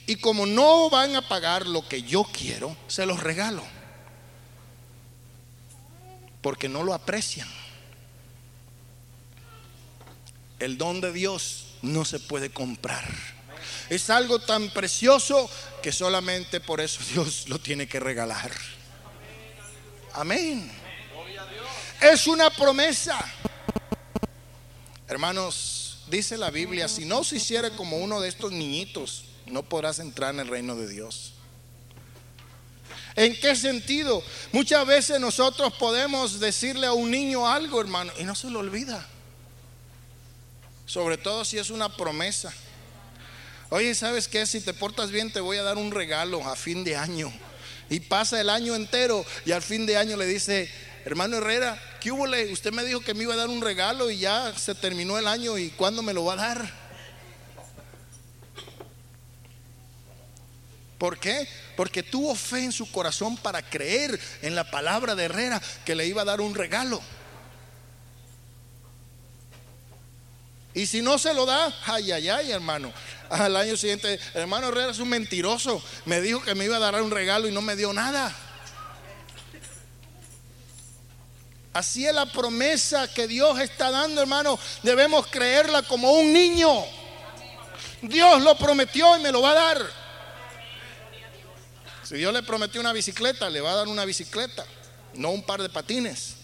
Y 0.07 0.16
como 0.16 0.47
no 0.47 0.90
van 0.90 1.16
a 1.16 1.27
pagar 1.27 1.66
lo 1.66 1.87
que 1.88 2.03
yo 2.03 2.25
quiero, 2.25 2.77
se 2.87 3.07
los 3.07 3.21
regalo. 3.21 3.62
Porque 6.42 6.68
no 6.68 6.83
lo 6.83 6.92
aprecian. 6.92 7.49
El 10.59 10.77
don 10.77 11.01
de 11.01 11.12
Dios 11.12 11.62
no 11.83 12.05
se 12.05 12.18
puede 12.18 12.51
comprar. 12.51 13.05
Es 13.88 14.11
algo 14.11 14.38
tan 14.38 14.71
precioso 14.71 15.51
que 15.83 15.92
solamente 15.92 16.61
por 16.61 16.81
eso 16.81 17.01
Dios 17.12 17.49
lo 17.49 17.59
tiene 17.59 17.87
que 17.87 18.01
regalar. 18.01 18.51
Amén. 20.14 20.71
Es 22.01 22.27
una 22.27 22.51
promesa. 22.51 23.18
Hermanos, 25.07 25.99
dice 26.09 26.37
la 26.37 26.51
Biblia, 26.51 26.88
si 26.88 27.05
no 27.05 27.23
se 27.23 27.37
hiciera 27.37 27.71
como 27.71 27.99
uno 27.99 28.21
de 28.21 28.29
estos 28.29 28.51
niñitos, 28.51 29.25
no 29.47 29.62
podrás 29.62 29.99
entrar 29.99 30.35
en 30.35 30.40
el 30.40 30.49
reino 30.49 30.75
de 30.75 30.88
Dios. 30.88 31.35
¿En 33.14 33.38
qué 33.38 33.55
sentido? 33.55 34.23
Muchas 34.53 34.87
veces 34.87 35.21
nosotros 35.21 35.75
podemos 35.75 36.40
decirle 36.40 36.87
a 36.87 36.92
un 36.92 37.11
niño 37.11 37.47
algo, 37.47 37.81
hermano, 37.81 38.12
y 38.18 38.25
no 38.25 38.35
se 38.35 38.49
lo 38.49 38.61
olvida. 38.61 39.07
Sobre 40.92 41.16
todo 41.16 41.42
si 41.46 41.57
es 41.57 41.70
una 41.70 41.96
promesa. 41.96 42.52
Oye, 43.70 43.94
¿sabes 43.94 44.28
qué? 44.28 44.44
Si 44.44 44.61
te 44.61 44.74
portas 44.74 45.11
bien 45.11 45.33
te 45.33 45.40
voy 45.40 45.57
a 45.57 45.62
dar 45.62 45.78
un 45.78 45.90
regalo 45.90 46.46
a 46.46 46.55
fin 46.55 46.85
de 46.85 46.96
año. 46.96 47.33
Y 47.88 48.00
pasa 48.00 48.38
el 48.38 48.50
año 48.50 48.74
entero 48.74 49.24
y 49.46 49.52
al 49.52 49.62
fin 49.62 49.87
de 49.87 49.96
año 49.96 50.18
le 50.18 50.26
dice, 50.26 50.70
hermano 51.07 51.38
Herrera, 51.38 51.81
¿qué 51.98 52.12
hubo? 52.12 52.26
Usted 52.52 52.72
me 52.72 52.85
dijo 52.85 53.00
que 53.00 53.14
me 53.14 53.22
iba 53.22 53.33
a 53.33 53.38
dar 53.38 53.48
un 53.48 53.62
regalo 53.62 54.11
y 54.11 54.18
ya 54.18 54.52
se 54.55 54.74
terminó 54.74 55.16
el 55.16 55.26
año 55.26 55.57
y 55.57 55.70
¿cuándo 55.70 56.02
me 56.02 56.12
lo 56.12 56.26
va 56.26 56.35
a 56.35 56.37
dar? 56.37 56.70
¿Por 60.98 61.18
qué? 61.18 61.48
Porque 61.74 62.02
tuvo 62.02 62.35
fe 62.35 62.64
en 62.64 62.72
su 62.72 62.92
corazón 62.92 63.38
para 63.38 63.62
creer 63.62 64.20
en 64.42 64.55
la 64.55 64.70
palabra 64.70 65.14
de 65.14 65.24
Herrera 65.24 65.62
que 65.87 65.94
le 65.94 66.07
iba 66.07 66.20
a 66.20 66.26
dar 66.26 66.42
un 66.42 66.55
regalo. 66.55 67.00
Y 70.74 70.87
si 70.87 71.02
no 71.02 71.18
se 71.18 71.35
lo 71.35 71.44
da, 71.44 71.74
ay, 71.87 72.12
ay, 72.12 72.28
ay, 72.28 72.50
hermano. 72.50 72.92
Al 73.28 73.56
año 73.56 73.76
siguiente, 73.76 74.18
hermano 74.35 74.68
Herrera 74.68 74.90
es 74.90 74.98
un 74.98 75.08
mentiroso. 75.08 75.82
Me 76.06 76.20
dijo 76.20 76.42
que 76.42 76.54
me 76.54 76.64
iba 76.64 76.76
a 76.76 76.80
dar 76.80 77.00
un 77.02 77.11
regalo 77.11 77.46
y 77.48 77.52
no 77.52 77.61
me 77.61 77.76
dio 77.76 77.92
nada. 77.92 78.35
Así 81.74 82.06
es 82.06 82.14
la 82.14 82.26
promesa 82.26 83.12
que 83.12 83.26
Dios 83.26 83.58
está 83.61 83.90
dando, 83.90 84.20
hermano. 84.20 84.58
Debemos 84.82 85.26
creerla 85.26 85.82
como 85.82 86.12
un 86.12 86.32
niño. 86.32 86.70
Dios 88.02 88.42
lo 88.42 88.56
prometió 88.56 89.16
y 89.16 89.20
me 89.22 89.32
lo 89.32 89.42
va 89.42 89.52
a 89.52 89.54
dar. 89.54 89.90
Si 92.02 92.16
Dios 92.16 92.32
le 92.32 92.42
prometió 92.42 92.80
una 92.80 92.92
bicicleta, 92.92 93.48
le 93.48 93.61
va 93.61 93.72
a 93.72 93.76
dar 93.76 93.88
una 93.88 94.04
bicicleta, 94.04 94.66
no 95.14 95.30
un 95.30 95.42
par 95.42 95.62
de 95.62 95.68
patines. 95.68 96.37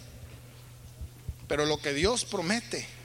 Pero 1.47 1.67
lo 1.67 1.79
que 1.79 1.93
Dios 1.93 2.25
promete 2.25 2.98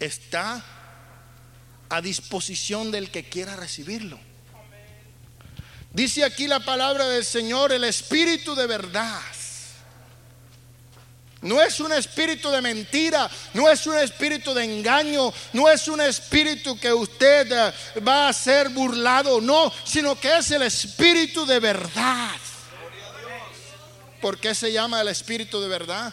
está 0.00 0.64
a 1.88 2.00
disposición 2.00 2.90
del 2.90 3.10
que 3.10 3.28
quiera 3.28 3.56
recibirlo. 3.56 4.18
Dice 5.92 6.24
aquí 6.24 6.46
la 6.46 6.60
palabra 6.60 7.08
del 7.08 7.24
Señor, 7.24 7.72
el 7.72 7.84
Espíritu 7.84 8.54
de 8.54 8.66
verdad 8.66 9.22
no 11.40 11.62
es 11.62 11.78
un 11.78 11.92
espíritu 11.92 12.50
de 12.50 12.60
mentira, 12.60 13.30
no 13.54 13.68
es 13.70 13.86
un 13.86 13.96
espíritu 13.96 14.52
de 14.52 14.64
engaño, 14.64 15.32
no 15.52 15.68
es 15.68 15.86
un 15.86 16.00
espíritu 16.00 16.78
que 16.80 16.92
usted 16.92 17.52
eh, 17.52 18.00
va 18.00 18.28
a 18.28 18.32
ser 18.32 18.70
burlado, 18.70 19.40
no, 19.40 19.72
sino 19.84 20.18
que 20.18 20.36
es 20.36 20.50
el 20.50 20.62
espíritu 20.62 21.46
de 21.46 21.60
verdad. 21.60 22.34
¿Por 24.20 24.38
qué 24.38 24.52
se 24.52 24.72
llama 24.72 25.00
el 25.00 25.08
espíritu 25.08 25.60
de 25.60 25.68
verdad? 25.68 26.12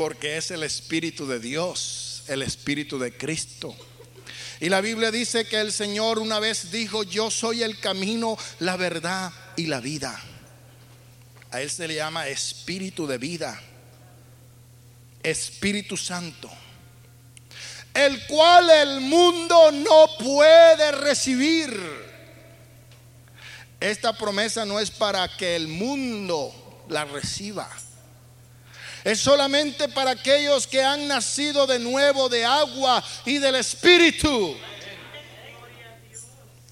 Porque 0.00 0.38
es 0.38 0.50
el 0.50 0.62
espíritu 0.62 1.26
de 1.26 1.38
Dios, 1.38 2.22
el 2.26 2.40
espíritu 2.40 2.98
de 2.98 3.14
Cristo. 3.14 3.76
Y 4.58 4.70
la 4.70 4.80
Biblia 4.80 5.10
dice 5.10 5.44
que 5.44 5.60
el 5.60 5.74
Señor 5.74 6.18
una 6.18 6.40
vez 6.40 6.70
dijo, 6.72 7.02
yo 7.02 7.30
soy 7.30 7.62
el 7.62 7.78
camino, 7.80 8.38
la 8.60 8.78
verdad 8.78 9.30
y 9.56 9.66
la 9.66 9.78
vida. 9.78 10.18
A 11.50 11.60
él 11.60 11.70
se 11.70 11.86
le 11.86 11.96
llama 11.96 12.28
espíritu 12.28 13.06
de 13.06 13.18
vida, 13.18 13.60
Espíritu 15.22 15.98
Santo, 15.98 16.50
el 17.92 18.26
cual 18.26 18.70
el 18.70 19.02
mundo 19.02 19.70
no 19.70 20.16
puede 20.18 20.92
recibir. 20.92 21.78
Esta 23.78 24.16
promesa 24.16 24.64
no 24.64 24.80
es 24.80 24.90
para 24.90 25.28
que 25.36 25.56
el 25.56 25.68
mundo 25.68 26.86
la 26.88 27.04
reciba. 27.04 27.68
Es 29.04 29.20
solamente 29.20 29.88
para 29.88 30.12
aquellos 30.12 30.66
que 30.66 30.82
han 30.82 31.08
nacido 31.08 31.66
de 31.66 31.78
nuevo 31.78 32.28
de 32.28 32.44
agua 32.44 33.02
y 33.24 33.38
del 33.38 33.54
Espíritu. 33.56 34.56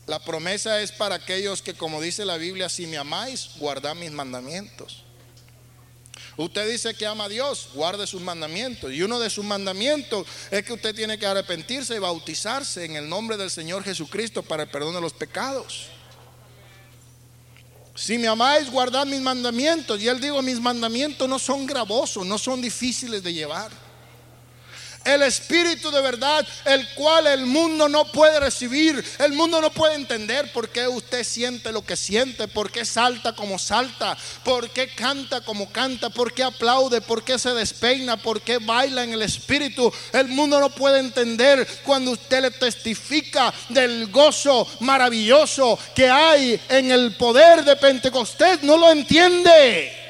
La 0.06 0.18
promesa 0.18 0.80
es 0.80 0.90
para 0.90 1.16
aquellos 1.16 1.60
que, 1.60 1.74
como 1.74 2.00
dice 2.00 2.24
la 2.24 2.38
Biblia, 2.38 2.68
si 2.68 2.86
me 2.86 2.96
amáis, 2.96 3.50
guardad 3.56 3.94
mis 3.94 4.10
mandamientos. 4.10 5.04
Usted 6.38 6.70
dice 6.70 6.94
que 6.94 7.04
ama 7.04 7.24
a 7.24 7.28
Dios, 7.28 7.70
guarde 7.74 8.06
sus 8.06 8.22
mandamientos. 8.22 8.92
Y 8.92 9.02
uno 9.02 9.18
de 9.18 9.28
sus 9.28 9.44
mandamientos 9.44 10.26
es 10.50 10.64
que 10.64 10.72
usted 10.72 10.94
tiene 10.94 11.18
que 11.18 11.26
arrepentirse 11.26 11.96
y 11.96 11.98
bautizarse 11.98 12.84
en 12.84 12.96
el 12.96 13.08
nombre 13.08 13.36
del 13.36 13.50
Señor 13.50 13.82
Jesucristo 13.82 14.42
para 14.42 14.62
el 14.62 14.70
perdón 14.70 14.94
de 14.94 15.00
los 15.00 15.12
pecados. 15.12 15.88
Si 17.98 18.16
me 18.16 18.28
amáis, 18.28 18.70
guardad 18.70 19.06
mis 19.06 19.20
mandamientos. 19.20 20.00
Y 20.00 20.06
él 20.06 20.20
dijo, 20.20 20.40
mis 20.40 20.60
mandamientos 20.60 21.28
no 21.28 21.38
son 21.38 21.66
gravosos, 21.66 22.24
no 22.24 22.38
son 22.38 22.62
difíciles 22.62 23.22
de 23.22 23.32
llevar 23.32 23.87
el 25.04 25.22
Espíritu 25.22 25.90
de 25.90 26.00
verdad, 26.00 26.46
el 26.64 26.88
cual 26.94 27.26
el 27.26 27.46
mundo 27.46 27.88
no 27.88 28.04
puede 28.06 28.40
recibir. 28.40 29.04
El 29.18 29.32
mundo 29.32 29.60
no 29.60 29.70
puede 29.70 29.94
entender 29.94 30.52
por 30.52 30.68
qué 30.68 30.86
usted 30.86 31.24
siente 31.24 31.72
lo 31.72 31.84
que 31.84 31.96
siente, 31.96 32.48
por 32.48 32.70
qué 32.70 32.84
salta 32.84 33.34
como 33.34 33.58
salta, 33.58 34.16
por 34.44 34.70
qué 34.70 34.88
canta 34.94 35.40
como 35.40 35.70
canta, 35.70 36.10
por 36.10 36.32
qué 36.32 36.42
aplaude, 36.42 37.00
por 37.00 37.24
qué 37.24 37.38
se 37.38 37.50
despeina, 37.54 38.16
por 38.16 38.40
qué 38.40 38.58
baila 38.58 39.04
en 39.04 39.12
el 39.12 39.22
Espíritu. 39.22 39.92
El 40.12 40.28
mundo 40.28 40.60
no 40.60 40.70
puede 40.70 41.00
entender 41.00 41.66
cuando 41.84 42.12
usted 42.12 42.42
le 42.42 42.50
testifica 42.50 43.52
del 43.68 44.10
gozo 44.10 44.66
maravilloso 44.80 45.78
que 45.94 46.08
hay 46.08 46.60
en 46.68 46.90
el 46.90 47.14
poder 47.16 47.64
de 47.64 47.76
Pentecostés. 47.76 48.62
No 48.62 48.76
lo 48.76 48.90
entiende. 48.90 50.07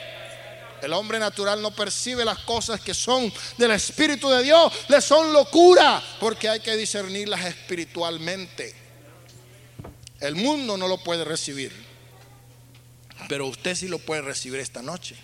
El 0.83 0.93
hombre 0.93 1.19
natural 1.19 1.61
no 1.61 1.73
percibe 1.73 2.25
las 2.25 2.39
cosas 2.41 2.81
que 2.81 2.95
son 2.95 3.33
del 3.57 3.73
Espíritu 3.73 4.29
de 4.31 4.43
Dios. 4.45 4.73
Le 4.89 5.01
son 5.01 5.33
locura 5.33 6.03
porque 6.21 6.49
hay 6.49 6.61
que 6.61 6.77
discernirlas 6.77 7.45
espiritualmente. 7.45 8.75
El 10.21 10.37
mundo 10.37 10.77
no 10.77 10.89
lo 10.89 10.99
puede 10.99 11.25
recibir. 11.25 11.73
Pero 13.29 13.47
usted 13.47 13.75
sí 13.75 13.89
lo 13.89 13.99
puede 13.99 14.23
recibir 14.23 14.61
esta 14.61 14.83
noche. 14.83 15.17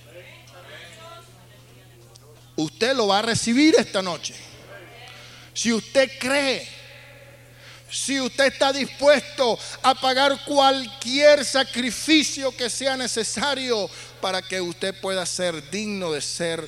Usted 2.56 2.94
lo 2.94 3.08
va 3.08 3.20
a 3.20 3.22
recibir 3.22 3.74
esta 3.78 4.02
noche. 4.02 4.34
Si 5.52 5.72
usted 5.72 6.10
cree 6.18 6.84
si 7.94 8.20
usted 8.20 8.46
está 8.46 8.72
dispuesto 8.72 9.56
a 9.84 9.94
pagar 9.94 10.44
cualquier 10.44 11.44
sacrificio 11.44 12.50
que 12.56 12.68
sea 12.68 12.96
necesario 12.96 13.88
para 14.24 14.40
que 14.40 14.58
usted 14.58 14.98
pueda 15.02 15.26
ser 15.26 15.70
digno 15.70 16.10
de 16.10 16.22
ser 16.22 16.66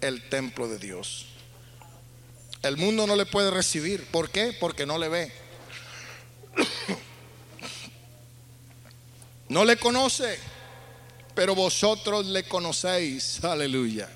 el 0.00 0.28
templo 0.28 0.68
de 0.68 0.78
Dios. 0.78 1.26
El 2.62 2.76
mundo 2.76 3.04
no 3.04 3.16
le 3.16 3.26
puede 3.26 3.50
recibir. 3.50 4.06
¿Por 4.06 4.30
qué? 4.30 4.56
Porque 4.60 4.86
no 4.86 4.96
le 4.96 5.08
ve. 5.08 5.32
No 9.48 9.64
le 9.64 9.76
conoce, 9.76 10.38
pero 11.34 11.56
vosotros 11.56 12.26
le 12.26 12.44
conocéis. 12.44 13.42
Aleluya. 13.42 14.08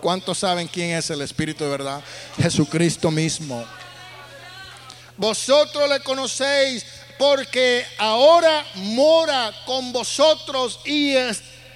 ¿Cuántos 0.00 0.38
saben 0.38 0.68
quién 0.68 0.96
es 0.96 1.10
el 1.10 1.20
Espíritu 1.20 1.64
de 1.64 1.70
verdad? 1.70 2.02
Jesucristo 2.40 3.10
mismo. 3.10 3.62
Vosotros 5.18 5.86
le 5.90 6.00
conocéis 6.00 6.86
porque 7.18 7.84
ahora 7.98 8.64
mora 8.74 9.54
con 9.66 9.92
vosotros 9.92 10.80
y 10.86 11.14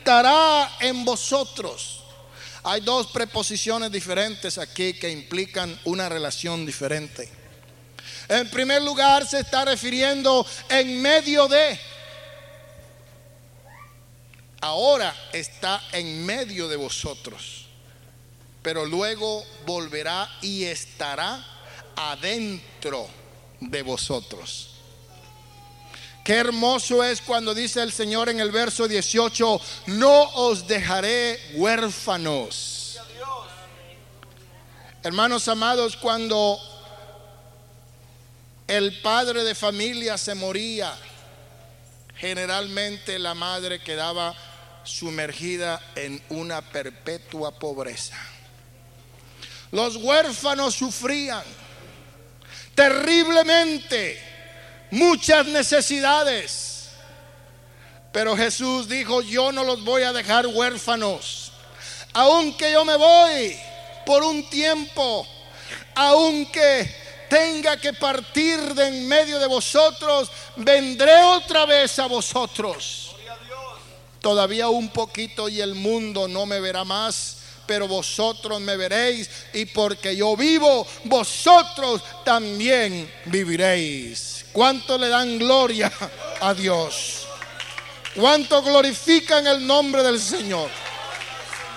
estará 0.08 0.78
en 0.80 1.04
vosotros. 1.04 2.00
Hay 2.62 2.80
dos 2.80 3.08
preposiciones 3.08 3.92
diferentes 3.92 4.56
aquí 4.56 4.94
que 4.94 5.10
implican 5.10 5.78
una 5.84 6.08
relación 6.08 6.64
diferente. 6.64 7.28
En 8.26 8.48
primer 8.48 8.80
lugar 8.80 9.26
se 9.26 9.40
está 9.40 9.66
refiriendo 9.66 10.46
en 10.70 11.02
medio 11.02 11.46
de. 11.46 11.78
Ahora 14.62 15.14
está 15.30 15.84
en 15.92 16.24
medio 16.24 16.68
de 16.68 16.76
vosotros, 16.76 17.66
pero 18.62 18.86
luego 18.86 19.44
volverá 19.66 20.26
y 20.40 20.64
estará 20.64 21.44
adentro 21.96 23.06
de 23.60 23.82
vosotros. 23.82 24.77
Qué 26.28 26.34
hermoso 26.34 27.02
es 27.02 27.22
cuando 27.22 27.54
dice 27.54 27.80
el 27.80 27.90
Señor 27.90 28.28
en 28.28 28.38
el 28.38 28.50
verso 28.50 28.86
18, 28.86 29.60
no 29.86 30.24
os 30.34 30.68
dejaré 30.68 31.40
huérfanos. 31.54 32.98
Hermanos 35.02 35.48
amados, 35.48 35.96
cuando 35.96 36.60
el 38.66 39.00
padre 39.00 39.42
de 39.42 39.54
familia 39.54 40.18
se 40.18 40.34
moría, 40.34 40.94
generalmente 42.14 43.18
la 43.18 43.32
madre 43.32 43.80
quedaba 43.80 44.34
sumergida 44.84 45.80
en 45.94 46.22
una 46.28 46.60
perpetua 46.60 47.58
pobreza. 47.58 48.18
Los 49.72 49.96
huérfanos 49.96 50.74
sufrían 50.74 51.44
terriblemente, 52.74 54.27
muchas 54.90 55.46
necesidades. 55.46 56.90
Pero 58.12 58.36
Jesús 58.36 58.88
dijo, 58.88 59.22
yo 59.22 59.52
no 59.52 59.64
los 59.64 59.84
voy 59.84 60.02
a 60.02 60.12
dejar 60.12 60.46
huérfanos. 60.46 61.52
Aunque 62.12 62.72
yo 62.72 62.84
me 62.84 62.96
voy 62.96 63.56
por 64.06 64.22
un 64.22 64.48
tiempo, 64.48 65.26
aunque 65.94 66.94
tenga 67.28 67.76
que 67.76 67.92
partir 67.92 68.58
de 68.74 68.88
en 68.88 69.06
medio 69.06 69.38
de 69.38 69.46
vosotros, 69.46 70.30
vendré 70.56 71.22
otra 71.22 71.66
vez 71.66 71.98
a 71.98 72.06
vosotros. 72.06 73.14
Todavía 74.20 74.68
un 74.68 74.88
poquito 74.88 75.48
y 75.48 75.60
el 75.60 75.74
mundo 75.74 76.26
no 76.26 76.46
me 76.46 76.60
verá 76.60 76.84
más 76.84 77.38
pero 77.68 77.86
vosotros 77.86 78.62
me 78.62 78.78
veréis 78.78 79.28
y 79.52 79.66
porque 79.66 80.16
yo 80.16 80.34
vivo, 80.34 80.86
vosotros 81.04 82.02
también 82.24 83.12
viviréis. 83.26 84.37
¿Cuánto 84.58 84.98
le 84.98 85.08
dan 85.08 85.38
gloria 85.38 85.88
a 86.40 86.52
Dios? 86.52 87.28
¿Cuánto 88.16 88.60
glorifican 88.60 89.46
el 89.46 89.64
nombre 89.64 90.02
del 90.02 90.20
Señor? 90.20 90.68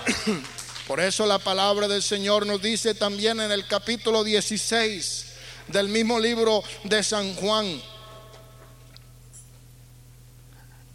Por 0.88 0.98
eso 0.98 1.24
la 1.24 1.38
palabra 1.38 1.86
del 1.86 2.02
Señor 2.02 2.44
nos 2.44 2.60
dice 2.60 2.96
también 2.96 3.40
en 3.40 3.52
el 3.52 3.68
capítulo 3.68 4.24
16 4.24 5.26
del 5.68 5.90
mismo 5.90 6.18
libro 6.18 6.64
de 6.82 7.04
San 7.04 7.36
Juan. 7.36 7.80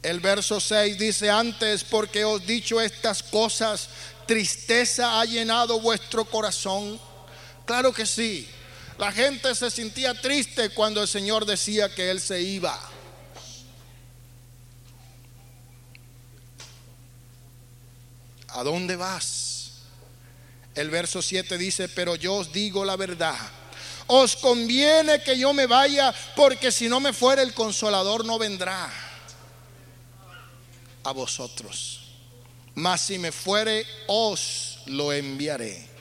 El 0.04 0.20
verso 0.20 0.60
6 0.60 0.98
dice, 0.98 1.30
antes 1.30 1.86
porque 1.86 2.26
os 2.26 2.46
dicho 2.46 2.82
estas 2.82 3.24
cosas, 3.24 3.88
tristeza 4.26 5.22
ha 5.22 5.24
llenado 5.24 5.80
vuestro 5.80 6.26
corazón. 6.26 7.00
Claro 7.66 7.94
que 7.94 8.06
sí. 8.06 8.46
La 8.98 9.12
gente 9.12 9.54
se 9.54 9.70
sentía 9.70 10.20
triste 10.20 10.70
cuando 10.70 11.02
el 11.02 11.08
Señor 11.08 11.46
decía 11.46 11.94
que 11.94 12.10
Él 12.10 12.20
se 12.20 12.42
iba. 12.42 12.80
¿A 18.50 18.64
dónde 18.64 18.96
vas? 18.96 19.74
El 20.74 20.90
verso 20.90 21.22
7 21.22 21.58
dice, 21.58 21.90
pero 21.90 22.16
yo 22.16 22.36
os 22.36 22.52
digo 22.52 22.86
la 22.86 22.96
verdad. 22.96 23.38
Os 24.08 24.36
conviene 24.36 25.22
que 25.22 25.38
yo 25.38 25.54
me 25.54 25.68
vaya 25.68 26.14
porque 26.36 26.72
si 26.72 26.88
no 26.88 27.00
me 27.00 27.14
fuera 27.14 27.42
el 27.42 27.54
consolador 27.54 28.26
no 28.26 28.40
vendrá 28.40 28.90
a 31.04 31.12
vosotros. 31.12 32.02
Mas 32.74 33.02
si 33.02 33.20
me 33.20 33.32
fuere, 33.32 33.86
os 34.08 34.80
lo 34.86 35.12
enviaré. 35.14 35.97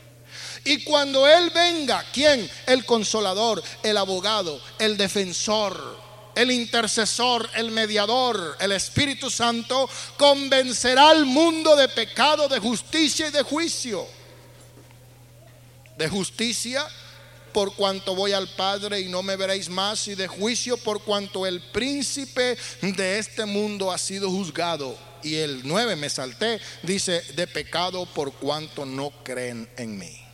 Y 0.66 0.82
cuando 0.82 1.28
Él 1.28 1.50
venga, 1.54 2.04
¿quién? 2.12 2.50
El 2.66 2.84
consolador, 2.84 3.62
el 3.84 3.96
abogado, 3.96 4.60
el 4.80 4.96
defensor, 4.96 5.96
el 6.34 6.50
intercesor, 6.50 7.48
el 7.54 7.70
mediador, 7.70 8.56
el 8.58 8.72
Espíritu 8.72 9.30
Santo, 9.30 9.88
convencerá 10.16 11.10
al 11.10 11.24
mundo 11.24 11.76
de 11.76 11.88
pecado, 11.88 12.48
de 12.48 12.58
justicia 12.58 13.28
y 13.28 13.30
de 13.30 13.44
juicio. 13.44 14.08
De 15.96 16.08
justicia 16.08 16.84
por 17.52 17.76
cuanto 17.76 18.16
voy 18.16 18.32
al 18.32 18.48
Padre 18.48 19.00
y 19.00 19.08
no 19.08 19.22
me 19.22 19.36
veréis 19.36 19.68
más, 19.68 20.08
y 20.08 20.16
de 20.16 20.26
juicio 20.26 20.76
por 20.78 21.00
cuanto 21.02 21.46
el 21.46 21.60
príncipe 21.60 22.58
de 22.82 23.18
este 23.20 23.46
mundo 23.46 23.92
ha 23.92 23.98
sido 23.98 24.28
juzgado. 24.32 24.98
Y 25.22 25.36
el 25.36 25.60
9 25.64 25.94
me 25.94 26.10
salté, 26.10 26.60
dice, 26.82 27.22
de 27.36 27.46
pecado 27.46 28.04
por 28.04 28.32
cuanto 28.32 28.84
no 28.84 29.12
creen 29.22 29.70
en 29.76 29.96
mí. 29.96 30.25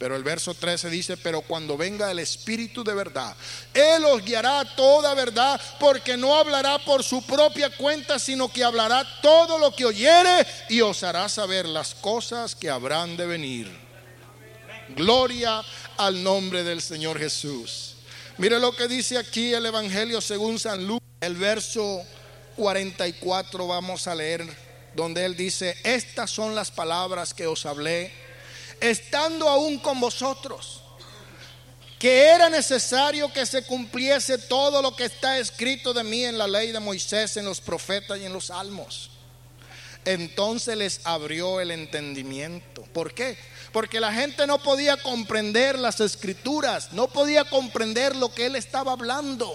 Pero 0.00 0.16
el 0.16 0.24
verso 0.24 0.54
13 0.54 0.88
dice, 0.88 1.18
pero 1.18 1.42
cuando 1.42 1.76
venga 1.76 2.10
el 2.10 2.20
Espíritu 2.20 2.82
de 2.82 2.94
verdad, 2.94 3.36
Él 3.74 4.02
os 4.06 4.24
guiará 4.24 4.64
toda 4.74 5.12
verdad, 5.12 5.60
porque 5.78 6.16
no 6.16 6.34
hablará 6.34 6.78
por 6.78 7.04
su 7.04 7.20
propia 7.26 7.68
cuenta, 7.76 8.18
sino 8.18 8.50
que 8.50 8.64
hablará 8.64 9.06
todo 9.20 9.58
lo 9.58 9.76
que 9.76 9.84
oyere 9.84 10.46
y 10.70 10.80
os 10.80 11.02
hará 11.02 11.28
saber 11.28 11.68
las 11.68 11.94
cosas 11.94 12.56
que 12.56 12.70
habrán 12.70 13.18
de 13.18 13.26
venir. 13.26 13.70
Gloria 14.96 15.62
al 15.98 16.22
nombre 16.24 16.64
del 16.64 16.80
Señor 16.80 17.18
Jesús. 17.18 17.96
Mire 18.38 18.58
lo 18.58 18.74
que 18.74 18.88
dice 18.88 19.18
aquí 19.18 19.52
el 19.52 19.66
Evangelio 19.66 20.22
según 20.22 20.58
San 20.58 20.86
Lucas, 20.86 21.06
el 21.20 21.36
verso 21.36 22.02
44 22.56 23.66
vamos 23.66 24.06
a 24.06 24.14
leer, 24.14 24.48
donde 24.94 25.26
Él 25.26 25.36
dice, 25.36 25.76
estas 25.84 26.30
son 26.30 26.54
las 26.54 26.70
palabras 26.70 27.34
que 27.34 27.46
os 27.46 27.66
hablé 27.66 28.19
estando 28.80 29.48
aún 29.48 29.78
con 29.78 30.00
vosotros, 30.00 30.82
que 31.98 32.28
era 32.28 32.48
necesario 32.48 33.32
que 33.32 33.44
se 33.44 33.62
cumpliese 33.64 34.38
todo 34.38 34.80
lo 34.80 34.96
que 34.96 35.04
está 35.04 35.38
escrito 35.38 35.92
de 35.92 36.02
mí 36.02 36.24
en 36.24 36.38
la 36.38 36.48
ley 36.48 36.72
de 36.72 36.80
Moisés, 36.80 37.36
en 37.36 37.44
los 37.44 37.60
profetas 37.60 38.18
y 38.18 38.24
en 38.24 38.32
los 38.32 38.46
salmos. 38.46 39.10
Entonces 40.04 40.76
les 40.76 41.00
abrió 41.04 41.60
el 41.60 41.70
entendimiento. 41.70 42.82
¿Por 42.94 43.12
qué? 43.12 43.36
Porque 43.72 44.00
la 44.00 44.12
gente 44.12 44.46
no 44.46 44.62
podía 44.62 44.96
comprender 44.96 45.78
las 45.78 46.00
escrituras, 46.00 46.92
no 46.92 47.08
podía 47.08 47.44
comprender 47.44 48.16
lo 48.16 48.32
que 48.32 48.46
él 48.46 48.56
estaba 48.56 48.92
hablando. 48.92 49.54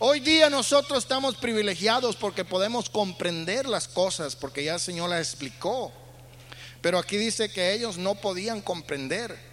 Hoy 0.00 0.20
día 0.20 0.48
nosotros 0.48 0.98
estamos 0.98 1.36
privilegiados 1.36 2.16
porque 2.16 2.44
podemos 2.44 2.88
comprender 2.88 3.68
las 3.68 3.88
cosas, 3.88 4.36
porque 4.36 4.64
ya 4.64 4.74
el 4.74 4.80
Señor 4.80 5.10
las 5.10 5.20
explicó. 5.20 5.92
Pero 6.80 6.98
aquí 6.98 7.16
dice 7.16 7.50
que 7.50 7.72
ellos 7.72 7.98
no 7.98 8.14
podían 8.14 8.60
comprender. 8.60 9.48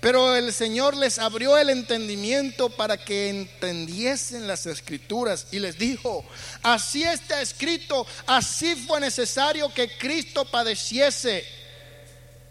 Pero 0.00 0.36
el 0.36 0.52
Señor 0.52 0.96
les 0.96 1.18
abrió 1.18 1.56
el 1.56 1.70
entendimiento 1.70 2.68
para 2.68 3.02
que 3.02 3.30
entendiesen 3.30 4.46
las 4.46 4.66
escrituras 4.66 5.46
y 5.50 5.60
les 5.60 5.78
dijo, 5.78 6.24
así 6.62 7.04
está 7.04 7.40
escrito, 7.40 8.06
así 8.26 8.74
fue 8.74 9.00
necesario 9.00 9.72
que 9.72 9.96
Cristo 9.96 10.44
padeciese 10.44 11.46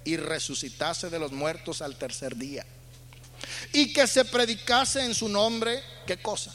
y 0.03 0.17
resucitase 0.17 1.09
de 1.09 1.19
los 1.19 1.31
muertos 1.31 1.81
al 1.81 1.95
tercer 1.95 2.35
día. 2.35 2.65
Y 3.71 3.93
que 3.93 4.07
se 4.07 4.25
predicase 4.25 5.03
en 5.03 5.13
su 5.13 5.29
nombre, 5.29 5.83
¿qué 6.07 6.17
cosa? 6.17 6.51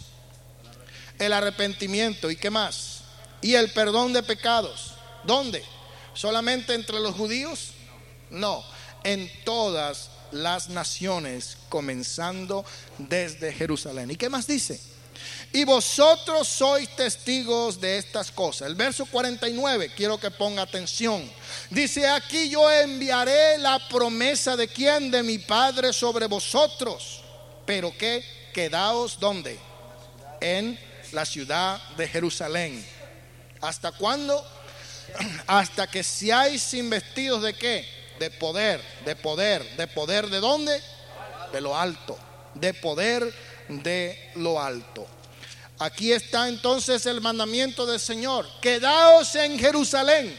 El 1.18 1.32
arrepentimiento 1.32 2.30
y 2.30 2.36
qué 2.36 2.50
más? 2.50 3.02
Y 3.40 3.54
el 3.54 3.70
perdón 3.72 4.12
de 4.12 4.22
pecados. 4.22 4.94
¿Dónde? 5.24 5.62
¿Solamente 6.18 6.74
entre 6.74 6.98
los 6.98 7.14
judíos? 7.14 7.74
No, 8.28 8.64
en 9.04 9.30
todas 9.44 10.10
las 10.32 10.68
naciones, 10.68 11.56
comenzando 11.68 12.64
desde 12.98 13.52
Jerusalén. 13.52 14.10
¿Y 14.10 14.16
qué 14.16 14.28
más 14.28 14.48
dice? 14.48 14.80
Y 15.52 15.62
vosotros 15.62 16.48
sois 16.48 16.88
testigos 16.96 17.80
de 17.80 17.98
estas 17.98 18.32
cosas. 18.32 18.66
El 18.66 18.74
verso 18.74 19.06
49, 19.06 19.92
quiero 19.96 20.18
que 20.18 20.32
ponga 20.32 20.62
atención. 20.62 21.22
Dice, 21.70 22.08
aquí 22.08 22.50
yo 22.50 22.68
enviaré 22.68 23.56
la 23.58 23.78
promesa 23.88 24.56
de 24.56 24.66
quién? 24.66 25.12
De 25.12 25.22
mi 25.22 25.38
Padre 25.38 25.92
sobre 25.92 26.26
vosotros. 26.26 27.22
Pero 27.64 27.96
que 27.96 28.24
quedaos 28.52 29.20
donde? 29.20 29.56
En 30.40 30.76
la 31.12 31.24
ciudad 31.24 31.80
de 31.96 32.08
Jerusalén. 32.08 32.84
¿Hasta 33.60 33.92
cuándo? 33.92 34.44
Hasta 35.46 35.86
que 35.86 36.02
seáis 36.02 36.74
investidos 36.74 37.42
de 37.42 37.54
qué? 37.54 37.88
De 38.18 38.30
poder, 38.30 38.80
de 39.04 39.16
poder, 39.16 39.76
de 39.76 39.86
poder 39.86 40.28
de 40.28 40.40
dónde? 40.40 40.82
De 41.52 41.60
lo 41.60 41.76
alto, 41.76 42.18
de 42.54 42.74
poder 42.74 43.32
de 43.68 44.30
lo 44.34 44.60
alto. 44.60 45.06
Aquí 45.78 46.12
está 46.12 46.48
entonces 46.48 47.06
el 47.06 47.20
mandamiento 47.20 47.86
del 47.86 48.00
Señor. 48.00 48.46
Quedaos 48.60 49.34
en 49.36 49.58
Jerusalén 49.58 50.36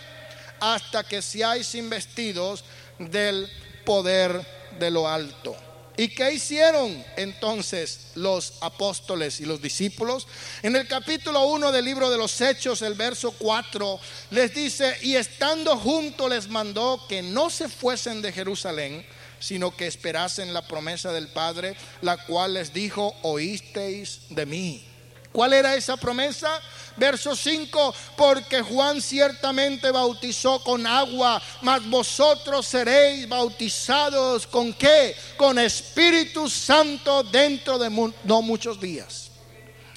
hasta 0.60 1.04
que 1.04 1.22
seáis 1.22 1.74
investidos 1.76 2.66
del 2.98 3.50
poder 3.86 4.46
de 4.78 4.92
lo 4.92 5.08
alto. 5.08 5.56
¿Y 6.00 6.08
qué 6.08 6.32
hicieron 6.32 7.04
entonces 7.18 8.12
los 8.16 8.54
apóstoles 8.62 9.42
y 9.42 9.46
los 9.46 9.62
discípulos? 9.62 10.28
En 10.64 10.78
el 10.78 10.88
capítulo 10.88 11.46
1 11.48 11.74
del 11.74 11.84
libro 11.84 12.10
de 12.10 12.18
los 12.18 12.40
Hechos, 12.40 12.82
el 12.84 12.94
verso 12.94 13.32
4, 13.32 14.00
les 14.32 14.56
dice, 14.56 14.96
y 15.02 15.18
estando 15.18 15.76
juntos 15.76 16.30
les 16.30 16.48
mandó 16.48 17.06
que 17.10 17.22
no 17.22 17.50
se 17.50 17.68
fuesen 17.68 18.22
de 18.22 18.32
Jerusalén, 18.32 19.06
sino 19.42 19.76
que 19.76 19.88
esperasen 19.88 20.54
la 20.54 20.66
promesa 20.66 21.12
del 21.12 21.28
Padre, 21.28 21.76
la 22.00 22.16
cual 22.26 22.54
les 22.54 22.72
dijo, 22.72 23.14
oísteis 23.22 24.22
de 24.30 24.46
mí. 24.46 24.89
¿Cuál 25.32 25.54
era 25.54 25.76
esa 25.76 25.96
promesa? 25.96 26.50
Verso 26.98 27.36
5, 27.36 27.94
porque 28.18 28.62
Juan 28.62 29.02
ciertamente 29.02 29.92
bautizó 29.92 30.62
con 30.64 30.86
agua, 30.86 31.42
mas 31.62 31.88
vosotros 31.88 32.66
seréis 32.66 33.30
bautizados 33.30 34.48
con 34.48 34.74
qué? 34.74 35.16
Con 35.38 35.60
Espíritu 35.60 36.50
Santo 36.50 37.24
dentro 37.24 37.78
de 37.78 37.90
no 38.24 38.42
muchos 38.42 38.80
días. 38.80 39.30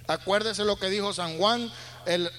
Acuérdese 0.06 0.64
lo 0.64 0.76
que 0.76 0.90
dijo 0.90 1.12
San 1.12 1.38
Juan 1.38 1.72
el 2.06 2.30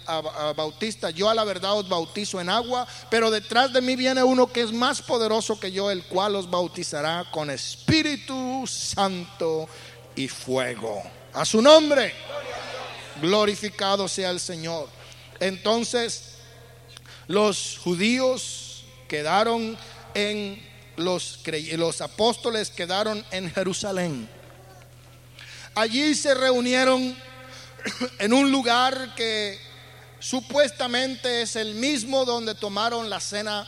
bautista, 0.56 1.10
yo 1.10 1.30
a 1.30 1.34
la 1.34 1.44
verdad 1.44 1.78
os 1.78 1.88
bautizo 1.88 2.42
en 2.42 2.50
agua, 2.50 2.88
pero 3.10 3.32
detrás 3.32 3.72
de 3.72 3.82
mí 3.82 3.96
viene 3.96 4.24
uno 4.24 4.52
que 4.52 4.62
es 4.62 4.72
más 4.72 5.02
poderoso 5.02 5.60
que 5.60 5.72
yo, 5.72 5.90
el 5.90 6.04
cual 6.04 6.36
os 6.36 6.50
bautizará 6.50 7.26
con 7.32 7.50
Espíritu 7.50 8.66
Santo 8.68 9.68
y 10.16 10.28
fuego. 10.28 11.02
A 11.34 11.46
su 11.46 11.62
nombre. 11.62 12.14
Glorificado 13.22 14.08
sea 14.08 14.30
el 14.30 14.40
Señor. 14.40 14.90
Entonces 15.40 16.34
los 17.28 17.80
judíos 17.84 18.84
quedaron 19.08 19.78
en 20.14 20.62
los, 20.96 21.40
los 21.74 22.02
apóstoles 22.02 22.70
quedaron 22.70 23.26
en 23.32 23.52
Jerusalén. 23.52 24.30
Allí 25.76 26.16
se 26.16 26.34
reunieron 26.34 27.16
en 28.20 28.34
un 28.34 28.52
lugar 28.52 29.16
que 29.16 29.60
supuestamente 30.20 31.42
es 31.42 31.56
el 31.56 31.76
mismo 31.76 32.26
donde 32.26 32.56
tomaron 32.56 33.10
la 33.10 33.20
cena 33.20 33.68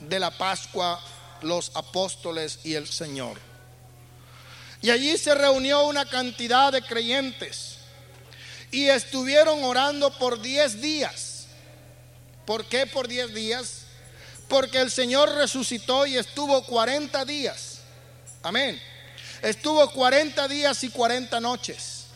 de 0.00 0.20
la 0.20 0.30
Pascua 0.30 1.02
los 1.42 1.72
apóstoles 1.74 2.60
y 2.64 2.74
el 2.74 2.86
Señor. 2.86 3.38
Y 4.82 4.90
allí 4.90 5.16
se 5.18 5.34
reunió 5.34 5.86
una 5.86 6.06
cantidad 6.06 6.72
de 6.72 6.82
creyentes 6.82 7.79
y 8.70 8.88
estuvieron 8.88 9.64
orando 9.64 10.10
por 10.18 10.40
10 10.40 10.80
días. 10.80 11.46
¿Por 12.44 12.64
qué 12.66 12.86
por 12.86 13.08
10 13.08 13.34
días? 13.34 13.82
Porque 14.48 14.80
el 14.80 14.90
Señor 14.90 15.34
resucitó 15.34 16.06
y 16.06 16.16
estuvo 16.16 16.64
40 16.64 17.24
días. 17.24 17.78
Amén. 18.42 18.80
Estuvo 19.42 19.88
40 19.90 20.48
días 20.48 20.82
y 20.84 20.90
40 20.90 21.40
noches. 21.40 22.06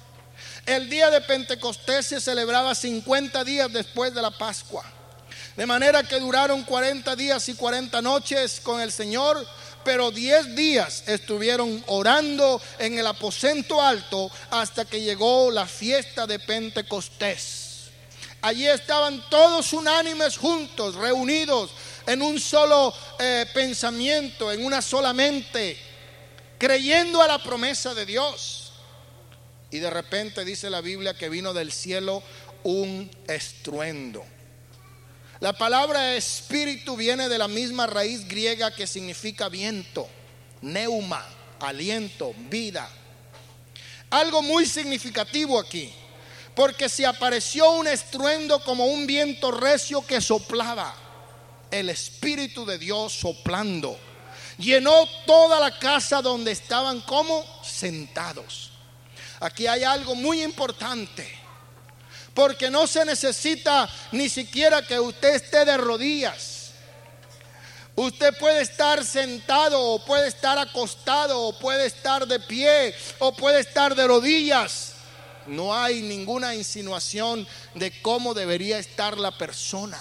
El 0.66 0.88
día 0.88 1.10
de 1.10 1.20
Pentecostés 1.20 2.06
se 2.06 2.20
celebraba 2.20 2.74
50 2.74 3.44
días 3.44 3.72
después 3.72 4.14
de 4.14 4.22
la 4.22 4.30
Pascua. 4.30 4.84
De 5.56 5.66
manera 5.66 6.02
que 6.02 6.18
duraron 6.18 6.64
40 6.64 7.14
días 7.16 7.48
y 7.48 7.54
40 7.54 8.02
noches 8.02 8.60
con 8.60 8.80
el 8.80 8.90
Señor, 8.90 9.46
pero 9.84 10.10
10 10.10 10.56
días 10.56 11.04
estuvieron 11.06 11.82
orando 11.86 12.60
en 12.78 12.98
el 12.98 13.06
aposento 13.06 13.80
alto 13.80 14.30
hasta 14.50 14.84
que 14.84 15.02
llegó 15.02 15.50
la 15.50 15.66
fiesta 15.66 16.26
de 16.26 16.38
Pentecostés. 16.38 17.90
Allí 18.40 18.66
estaban 18.66 19.22
todos 19.30 19.72
unánimes 19.72 20.36
juntos, 20.36 20.94
reunidos 20.96 21.70
en 22.06 22.20
un 22.20 22.38
solo 22.38 22.92
eh, 23.18 23.46
pensamiento, 23.54 24.52
en 24.52 24.64
una 24.64 24.82
sola 24.82 25.12
mente, 25.12 25.78
creyendo 26.58 27.22
a 27.22 27.28
la 27.28 27.42
promesa 27.42 27.94
de 27.94 28.04
Dios. 28.04 28.72
Y 29.70 29.78
de 29.78 29.90
repente 29.90 30.44
dice 30.44 30.70
la 30.70 30.80
Biblia 30.80 31.14
que 31.14 31.28
vino 31.28 31.54
del 31.54 31.72
cielo 31.72 32.22
un 32.64 33.10
estruendo. 33.26 34.24
La 35.44 35.52
palabra 35.52 36.14
espíritu 36.14 36.96
viene 36.96 37.28
de 37.28 37.36
la 37.36 37.48
misma 37.48 37.86
raíz 37.86 38.26
griega 38.26 38.74
que 38.74 38.86
significa 38.86 39.50
viento, 39.50 40.08
neuma, 40.62 41.22
aliento, 41.60 42.32
vida. 42.48 42.88
Algo 44.08 44.40
muy 44.40 44.64
significativo 44.64 45.60
aquí, 45.60 45.92
porque 46.54 46.88
se 46.88 47.04
apareció 47.04 47.72
un 47.72 47.86
estruendo 47.86 48.64
como 48.64 48.86
un 48.86 49.06
viento 49.06 49.50
recio 49.50 50.06
que 50.06 50.22
soplaba, 50.22 50.94
el 51.70 51.90
Espíritu 51.90 52.64
de 52.64 52.78
Dios 52.78 53.12
soplando, 53.12 53.98
llenó 54.56 55.06
toda 55.26 55.60
la 55.60 55.78
casa 55.78 56.22
donde 56.22 56.52
estaban 56.52 57.02
como 57.02 57.44
sentados. 57.62 58.70
Aquí 59.40 59.66
hay 59.66 59.84
algo 59.84 60.14
muy 60.14 60.42
importante. 60.42 61.43
Porque 62.34 62.70
no 62.70 62.86
se 62.86 63.04
necesita 63.04 63.88
ni 64.12 64.28
siquiera 64.28 64.82
que 64.82 64.98
usted 64.98 65.36
esté 65.36 65.64
de 65.64 65.76
rodillas. 65.76 66.54
Usted 67.96 68.36
puede 68.38 68.62
estar 68.62 69.04
sentado 69.04 69.80
o 69.80 70.04
puede 70.04 70.26
estar 70.26 70.58
acostado 70.58 71.40
o 71.40 71.56
puede 71.58 71.86
estar 71.86 72.26
de 72.26 72.40
pie 72.40 72.92
o 73.20 73.32
puede 73.32 73.60
estar 73.60 73.94
de 73.94 74.06
rodillas. 74.06 74.94
No 75.46 75.76
hay 75.76 76.02
ninguna 76.02 76.54
insinuación 76.54 77.46
de 77.74 78.00
cómo 78.02 78.34
debería 78.34 78.78
estar 78.78 79.16
la 79.16 79.30
persona. 79.30 80.00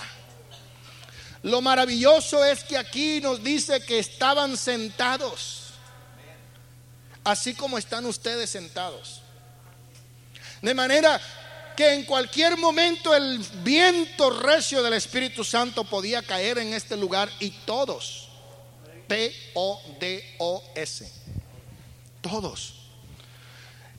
Lo 1.43 1.61
maravilloso 1.61 2.43
es 2.43 2.63
que 2.63 2.77
aquí 2.77 3.19
nos 3.21 3.43
dice 3.43 3.81
que 3.81 3.99
estaban 3.99 4.55
sentados, 4.57 5.73
así 7.23 7.53
como 7.53 7.77
están 7.77 8.05
ustedes 8.05 8.49
sentados. 8.49 9.21
De 10.61 10.73
manera 10.73 11.19
que 11.75 11.93
en 11.93 12.05
cualquier 12.05 12.57
momento 12.57 13.15
el 13.15 13.39
viento 13.63 14.29
recio 14.29 14.83
del 14.83 14.93
Espíritu 14.93 15.43
Santo 15.43 15.83
podía 15.83 16.21
caer 16.21 16.59
en 16.59 16.73
este 16.73 16.97
lugar 16.97 17.29
y 17.39 17.49
todos, 17.49 18.29
T-O-D-O-S, 19.07 21.11
todos. 22.21 22.73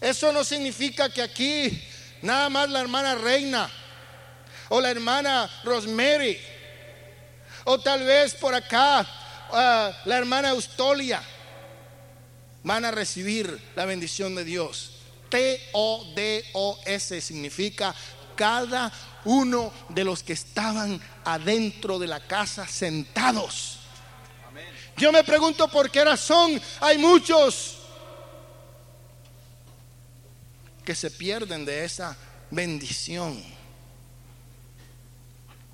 Eso 0.00 0.32
no 0.32 0.44
significa 0.44 1.08
que 1.08 1.22
aquí 1.22 1.82
nada 2.22 2.48
más 2.48 2.68
la 2.68 2.80
hermana 2.80 3.14
Reina 3.14 3.70
o 4.68 4.80
la 4.80 4.90
hermana 4.90 5.50
Rosemary 5.64 6.38
o 7.64 7.80
tal 7.80 8.04
vez 8.04 8.34
por 8.34 8.54
acá 8.54 9.06
ah, 9.50 9.92
la 10.04 10.18
hermana 10.18 10.50
Eustolia 10.50 11.22
van 12.62 12.84
a 12.84 12.90
recibir 12.90 13.60
la 13.76 13.84
bendición 13.84 14.34
de 14.34 14.44
Dios. 14.44 14.93
T-O-D-O-S 15.34 17.20
significa 17.20 17.92
cada 18.36 18.92
uno 19.24 19.72
de 19.88 20.04
los 20.04 20.22
que 20.22 20.32
estaban 20.32 21.00
adentro 21.24 21.98
de 21.98 22.06
la 22.06 22.20
casa 22.20 22.68
sentados. 22.68 23.80
Yo 24.96 25.10
me 25.10 25.24
pregunto 25.24 25.66
por 25.66 25.90
qué 25.90 26.04
razón 26.04 26.62
hay 26.80 26.98
muchos 26.98 27.78
que 30.84 30.94
se 30.94 31.10
pierden 31.10 31.64
de 31.64 31.84
esa 31.84 32.16
bendición. 32.52 33.42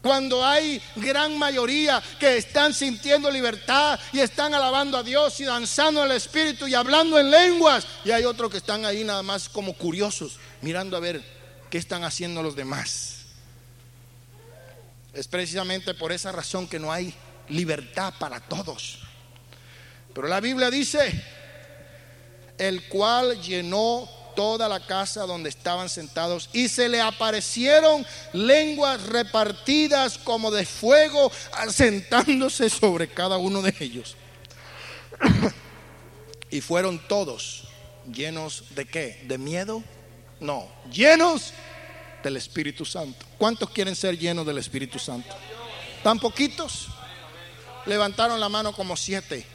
Cuando 0.02 0.44
hay 0.44 0.80
gran 0.96 1.36
mayoría 1.36 2.02
que 2.18 2.38
están 2.38 2.72
sintiendo 2.72 3.30
libertad 3.30 4.00
y 4.12 4.20
están 4.20 4.54
alabando 4.54 4.96
a 4.96 5.02
Dios 5.02 5.38
y 5.40 5.44
danzando 5.44 6.02
el 6.04 6.12
Espíritu 6.12 6.66
y 6.66 6.74
hablando 6.74 7.18
en 7.18 7.30
lenguas. 7.30 7.86
Y 8.04 8.10
hay 8.10 8.24
otros 8.24 8.50
que 8.50 8.56
están 8.56 8.86
ahí 8.86 9.04
nada 9.04 9.22
más 9.22 9.48
como 9.48 9.74
curiosos, 9.74 10.38
mirando 10.62 10.96
a 10.96 11.00
ver 11.00 11.22
qué 11.68 11.76
están 11.76 12.02
haciendo 12.04 12.42
los 12.42 12.56
demás. 12.56 13.16
Es 15.12 15.28
precisamente 15.28 15.92
por 15.92 16.12
esa 16.12 16.32
razón 16.32 16.66
que 16.66 16.78
no 16.78 16.90
hay 16.90 17.12
libertad 17.48 18.14
para 18.18 18.40
todos. 18.40 19.00
Pero 20.14 20.28
la 20.28 20.40
Biblia 20.40 20.70
dice, 20.70 21.22
el 22.56 22.88
cual 22.88 23.40
llenó 23.42 24.08
toda 24.34 24.68
la 24.68 24.80
casa 24.80 25.26
donde 25.26 25.48
estaban 25.48 25.88
sentados 25.88 26.48
y 26.52 26.68
se 26.68 26.88
le 26.88 27.00
aparecieron 27.00 28.06
lenguas 28.32 29.02
repartidas 29.04 30.18
como 30.18 30.50
de 30.50 30.64
fuego, 30.64 31.30
sentándose 31.68 32.70
sobre 32.70 33.08
cada 33.08 33.38
uno 33.38 33.62
de 33.62 33.74
ellos. 33.80 34.16
y 36.50 36.60
fueron 36.60 36.98
todos 37.06 37.68
llenos 38.12 38.64
de 38.74 38.86
qué? 38.86 39.22
¿De 39.26 39.38
miedo? 39.38 39.82
No, 40.40 40.68
llenos 40.90 41.52
del 42.22 42.36
Espíritu 42.36 42.84
Santo. 42.84 43.26
¿Cuántos 43.38 43.70
quieren 43.70 43.94
ser 43.94 44.18
llenos 44.18 44.46
del 44.46 44.58
Espíritu 44.58 44.98
Santo? 44.98 45.34
¿Tan 46.02 46.18
poquitos? 46.18 46.88
Levantaron 47.86 48.40
la 48.40 48.48
mano 48.48 48.72
como 48.72 48.96
siete. 48.96 49.46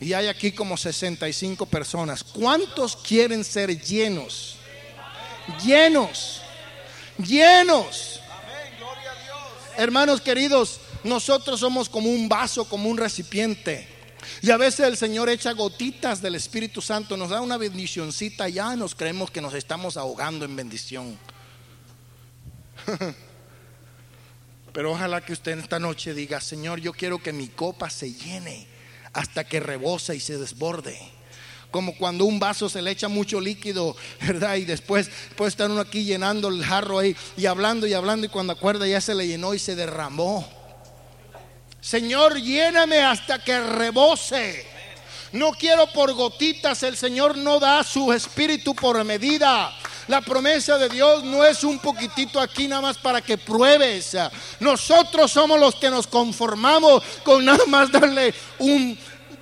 Y 0.00 0.12
hay 0.12 0.26
aquí 0.28 0.52
como 0.52 0.76
65 0.76 1.66
personas. 1.66 2.22
¿Cuántos 2.22 2.96
quieren 2.96 3.44
ser 3.44 3.80
llenos? 3.80 4.56
Llenos. 5.64 6.42
Llenos. 7.18 8.20
Hermanos 9.76 10.20
queridos, 10.20 10.80
nosotros 11.04 11.60
somos 11.60 11.88
como 11.88 12.10
un 12.10 12.28
vaso, 12.28 12.66
como 12.66 12.88
un 12.88 12.98
recipiente. 12.98 13.88
Y 14.42 14.50
a 14.50 14.56
veces 14.56 14.86
el 14.86 14.96
Señor 14.96 15.28
echa 15.28 15.52
gotitas 15.52 16.20
del 16.20 16.34
Espíritu 16.34 16.82
Santo, 16.82 17.16
nos 17.16 17.30
da 17.30 17.40
una 17.40 17.56
bendicioncita, 17.56 18.48
ya 18.48 18.74
nos 18.76 18.94
creemos 18.94 19.30
que 19.30 19.40
nos 19.40 19.54
estamos 19.54 19.96
ahogando 19.96 20.44
en 20.44 20.56
bendición. 20.56 21.18
Pero 24.72 24.92
ojalá 24.92 25.24
que 25.24 25.32
usted 25.32 25.58
esta 25.58 25.78
noche 25.78 26.12
diga, 26.12 26.40
Señor, 26.40 26.80
yo 26.80 26.92
quiero 26.92 27.18
que 27.18 27.32
mi 27.32 27.48
copa 27.48 27.88
se 27.88 28.12
llene 28.12 28.75
hasta 29.16 29.44
que 29.44 29.60
rebosa 29.60 30.14
y 30.14 30.20
se 30.20 30.36
desborde. 30.36 30.98
Como 31.70 31.96
cuando 31.96 32.26
un 32.26 32.38
vaso 32.38 32.68
se 32.68 32.82
le 32.82 32.90
echa 32.90 33.08
mucho 33.08 33.40
líquido, 33.40 33.96
¿verdad? 34.20 34.56
Y 34.56 34.64
después 34.64 35.10
puede 35.34 35.48
estar 35.48 35.70
uno 35.70 35.80
aquí 35.80 36.04
llenando 36.04 36.48
el 36.48 36.62
jarro 36.62 36.98
ahí 36.98 37.16
y 37.36 37.46
hablando 37.46 37.86
y 37.86 37.94
hablando 37.94 38.26
y 38.26 38.28
cuando 38.28 38.52
acuerda 38.52 38.86
ya 38.86 39.00
se 39.00 39.14
le 39.14 39.26
llenó 39.26 39.54
y 39.54 39.58
se 39.58 39.74
derramó. 39.74 40.46
Señor, 41.80 42.40
lléname 42.40 42.98
hasta 42.98 43.42
que 43.42 43.58
rebose. 43.58 44.66
No 45.32 45.52
quiero 45.52 45.90
por 45.92 46.12
gotitas, 46.12 46.82
el 46.82 46.96
Señor 46.96 47.36
no 47.36 47.58
da 47.58 47.82
su 47.84 48.12
espíritu 48.12 48.74
por 48.74 49.02
medida. 49.02 49.72
La 50.08 50.20
promesa 50.20 50.78
de 50.78 50.88
Dios 50.88 51.24
no 51.24 51.44
es 51.44 51.64
un 51.64 51.78
poquitito 51.78 52.40
aquí 52.40 52.68
nada 52.68 52.82
más 52.82 52.98
para 52.98 53.20
que 53.20 53.38
pruebes. 53.38 54.16
Nosotros 54.60 55.32
somos 55.32 55.58
los 55.58 55.74
que 55.74 55.90
nos 55.90 56.06
conformamos 56.06 57.02
con 57.24 57.44
nada 57.44 57.64
más 57.66 57.90
darle 57.90 58.32
un 58.58 58.96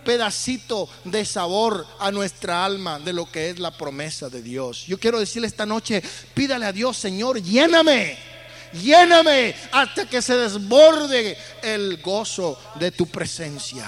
pedacito 0.05 0.89
de 1.05 1.25
sabor 1.25 1.87
a 1.99 2.11
nuestra 2.11 2.65
alma 2.65 2.99
de 2.99 3.13
lo 3.13 3.31
que 3.31 3.51
es 3.51 3.59
la 3.59 3.71
promesa 3.77 4.29
de 4.29 4.43
Dios. 4.43 4.87
Yo 4.87 4.99
quiero 4.99 5.19
decirle 5.19 5.49
esta 5.49 5.67
noche, 5.67 6.03
pídale 6.35 6.67
a 6.67 6.73
Dios, 6.73 6.97
Señor, 6.97 7.43
lléname 7.43 8.35
lléname 8.83 9.55
hasta 9.73 10.07
que 10.07 10.21
se 10.21 10.37
desborde 10.37 11.37
el 11.63 12.01
gozo 12.03 12.59
de 12.77 12.91
tu 12.91 13.07
presencia. 13.07 13.87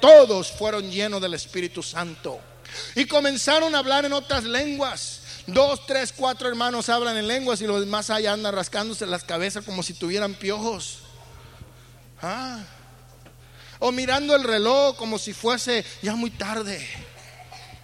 Todos 0.00 0.50
fueron 0.50 0.90
llenos 0.90 1.20
del 1.20 1.34
Espíritu 1.34 1.82
Santo 1.82 2.40
y 2.94 3.06
comenzaron 3.06 3.74
a 3.74 3.78
hablar 3.78 4.04
en 4.04 4.12
otras 4.12 4.44
lenguas. 4.44 5.19
Dos, 5.52 5.86
tres, 5.86 6.12
cuatro 6.16 6.48
hermanos 6.48 6.88
hablan 6.88 7.16
en 7.16 7.26
lenguas 7.26 7.60
y 7.60 7.66
los 7.66 7.80
demás 7.80 8.10
allá 8.10 8.32
andan 8.32 8.54
rascándose 8.54 9.06
las 9.06 9.24
cabezas 9.24 9.64
como 9.64 9.82
si 9.82 9.94
tuvieran 9.94 10.34
piojos. 10.34 11.00
Ah. 12.22 12.60
O 13.78 13.92
mirando 13.92 14.36
el 14.36 14.44
reloj 14.44 14.96
como 14.96 15.18
si 15.18 15.32
fuese 15.32 15.84
ya 16.02 16.14
muy 16.14 16.30
tarde. 16.30 16.86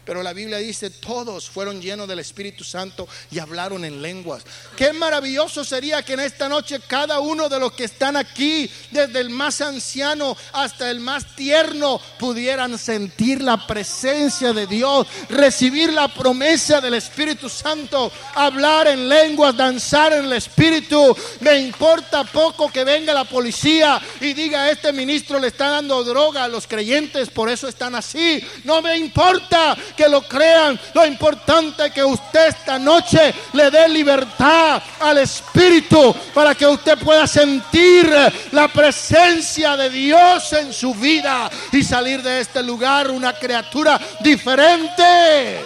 Pero 0.06 0.22
la 0.22 0.32
Biblia 0.32 0.58
dice, 0.58 0.88
todos 0.88 1.50
fueron 1.50 1.82
llenos 1.82 2.06
del 2.06 2.20
Espíritu 2.20 2.62
Santo 2.62 3.08
y 3.32 3.40
hablaron 3.40 3.84
en 3.84 4.00
lenguas. 4.00 4.44
Qué 4.76 4.92
maravilloso 4.92 5.64
sería 5.64 6.04
que 6.04 6.12
en 6.12 6.20
esta 6.20 6.48
noche 6.48 6.78
cada 6.86 7.18
uno 7.18 7.48
de 7.48 7.58
los 7.58 7.72
que 7.72 7.84
están 7.84 8.16
aquí, 8.16 8.70
desde 8.92 9.18
el 9.18 9.30
más 9.30 9.60
anciano 9.60 10.36
hasta 10.52 10.92
el 10.92 11.00
más 11.00 11.34
tierno, 11.34 12.00
pudieran 12.20 12.78
sentir 12.78 13.42
la 13.42 13.66
presencia 13.66 14.52
de 14.52 14.68
Dios, 14.68 15.08
recibir 15.28 15.92
la 15.92 16.06
promesa 16.06 16.80
del 16.80 16.94
Espíritu 16.94 17.48
Santo, 17.48 18.12
hablar 18.36 18.86
en 18.86 19.08
lenguas, 19.08 19.56
danzar 19.56 20.12
en 20.12 20.26
el 20.26 20.34
Espíritu. 20.34 21.16
Me 21.40 21.58
importa 21.58 22.22
poco 22.22 22.70
que 22.70 22.84
venga 22.84 23.12
la 23.12 23.24
policía 23.24 24.00
y 24.20 24.34
diga, 24.34 24.70
este 24.70 24.92
ministro 24.92 25.40
le 25.40 25.48
está 25.48 25.70
dando 25.70 26.04
droga 26.04 26.44
a 26.44 26.48
los 26.48 26.68
creyentes, 26.68 27.28
por 27.28 27.48
eso 27.48 27.66
están 27.66 27.96
así. 27.96 28.40
No 28.62 28.80
me 28.80 28.96
importa 28.96 29.76
que 29.96 30.08
lo 30.08 30.22
crean. 30.22 30.78
Lo 30.94 31.04
importante 31.06 31.86
es 31.86 31.92
que 31.92 32.04
usted 32.04 32.48
esta 32.48 32.78
noche 32.78 33.34
le 33.52 33.70
dé 33.70 33.88
libertad 33.88 34.82
al 35.00 35.18
Espíritu 35.18 36.14
para 36.34 36.54
que 36.54 36.66
usted 36.66 36.98
pueda 36.98 37.26
sentir 37.26 38.14
la 38.52 38.68
presencia 38.68 39.76
de 39.76 39.90
Dios 39.90 40.52
en 40.52 40.72
su 40.72 40.94
vida 40.94 41.50
y 41.72 41.82
salir 41.82 42.22
de 42.22 42.40
este 42.40 42.62
lugar 42.62 43.10
una 43.10 43.32
criatura 43.32 44.00
diferente. 44.20 45.64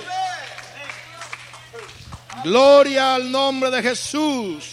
Gloria 2.45 3.16
al 3.16 3.31
nombre 3.31 3.70
de 3.70 3.83
Jesús. 3.83 4.64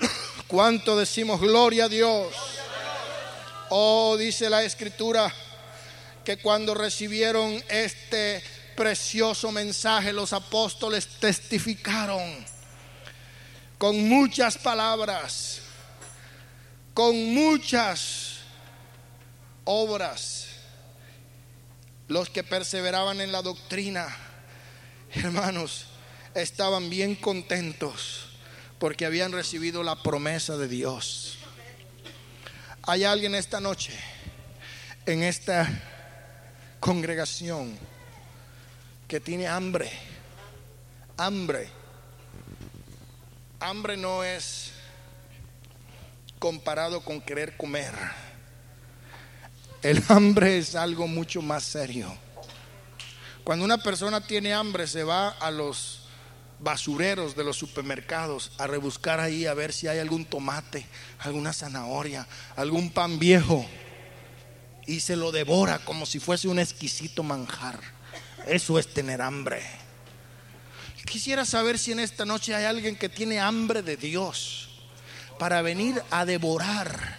¿Cuánto 0.48 0.96
decimos 0.96 1.40
gloria 1.40 1.84
a 1.84 1.88
Dios? 1.88 2.34
Oh, 3.70 4.16
dice 4.16 4.50
la 4.50 4.62
escritura 4.62 5.32
que 6.24 6.38
cuando 6.38 6.74
recibieron 6.74 7.62
este 7.68 8.42
precioso 8.74 9.52
mensaje 9.52 10.12
los 10.12 10.32
apóstoles 10.32 11.06
testificaron 11.20 12.44
con 13.78 14.08
muchas 14.08 14.58
palabras, 14.58 15.60
con 16.92 17.34
muchas 17.34 18.38
obras. 19.64 20.48
Los 22.06 22.28
que 22.28 22.44
perseveraban 22.44 23.20
en 23.20 23.32
la 23.32 23.40
doctrina, 23.40 24.14
hermanos, 25.14 25.86
estaban 26.34 26.90
bien 26.90 27.14
contentos 27.14 28.28
porque 28.78 29.06
habían 29.06 29.32
recibido 29.32 29.82
la 29.82 30.02
promesa 30.02 30.56
de 30.58 30.68
Dios. 30.68 31.38
Hay 32.82 33.04
alguien 33.04 33.34
esta 33.34 33.60
noche 33.60 33.92
en 35.06 35.22
esta 35.22 35.93
congregación 36.84 37.78
que 39.08 39.18
tiene 39.18 39.48
hambre, 39.48 39.90
hambre. 41.16 41.70
Hambre 43.58 43.96
no 43.96 44.22
es 44.22 44.72
comparado 46.38 47.00
con 47.00 47.22
querer 47.22 47.56
comer. 47.56 47.94
El 49.80 50.04
hambre 50.08 50.58
es 50.58 50.74
algo 50.74 51.06
mucho 51.06 51.40
más 51.40 51.64
serio. 51.64 52.14
Cuando 53.44 53.64
una 53.64 53.78
persona 53.78 54.20
tiene 54.20 54.52
hambre 54.52 54.86
se 54.86 55.04
va 55.04 55.30
a 55.30 55.50
los 55.50 56.02
basureros 56.60 57.34
de 57.34 57.44
los 57.44 57.56
supermercados 57.56 58.52
a 58.58 58.66
rebuscar 58.66 59.20
ahí 59.20 59.46
a 59.46 59.54
ver 59.54 59.72
si 59.72 59.88
hay 59.88 60.00
algún 60.00 60.26
tomate, 60.26 60.86
alguna 61.20 61.54
zanahoria, 61.54 62.26
algún 62.56 62.90
pan 62.90 63.18
viejo 63.18 63.66
y 64.86 65.00
se 65.00 65.16
lo 65.16 65.32
devora 65.32 65.78
como 65.78 66.06
si 66.06 66.20
fuese 66.20 66.48
un 66.48 66.58
exquisito 66.58 67.22
manjar. 67.22 67.80
Eso 68.46 68.78
es 68.78 68.86
tener 68.88 69.22
hambre. 69.22 69.62
Quisiera 71.04 71.44
saber 71.44 71.78
si 71.78 71.92
en 71.92 72.00
esta 72.00 72.24
noche 72.24 72.54
hay 72.54 72.64
alguien 72.64 72.96
que 72.96 73.08
tiene 73.08 73.38
hambre 73.38 73.82
de 73.82 73.96
Dios 73.96 74.68
para 75.38 75.62
venir 75.62 76.02
a 76.10 76.24
devorar, 76.24 77.18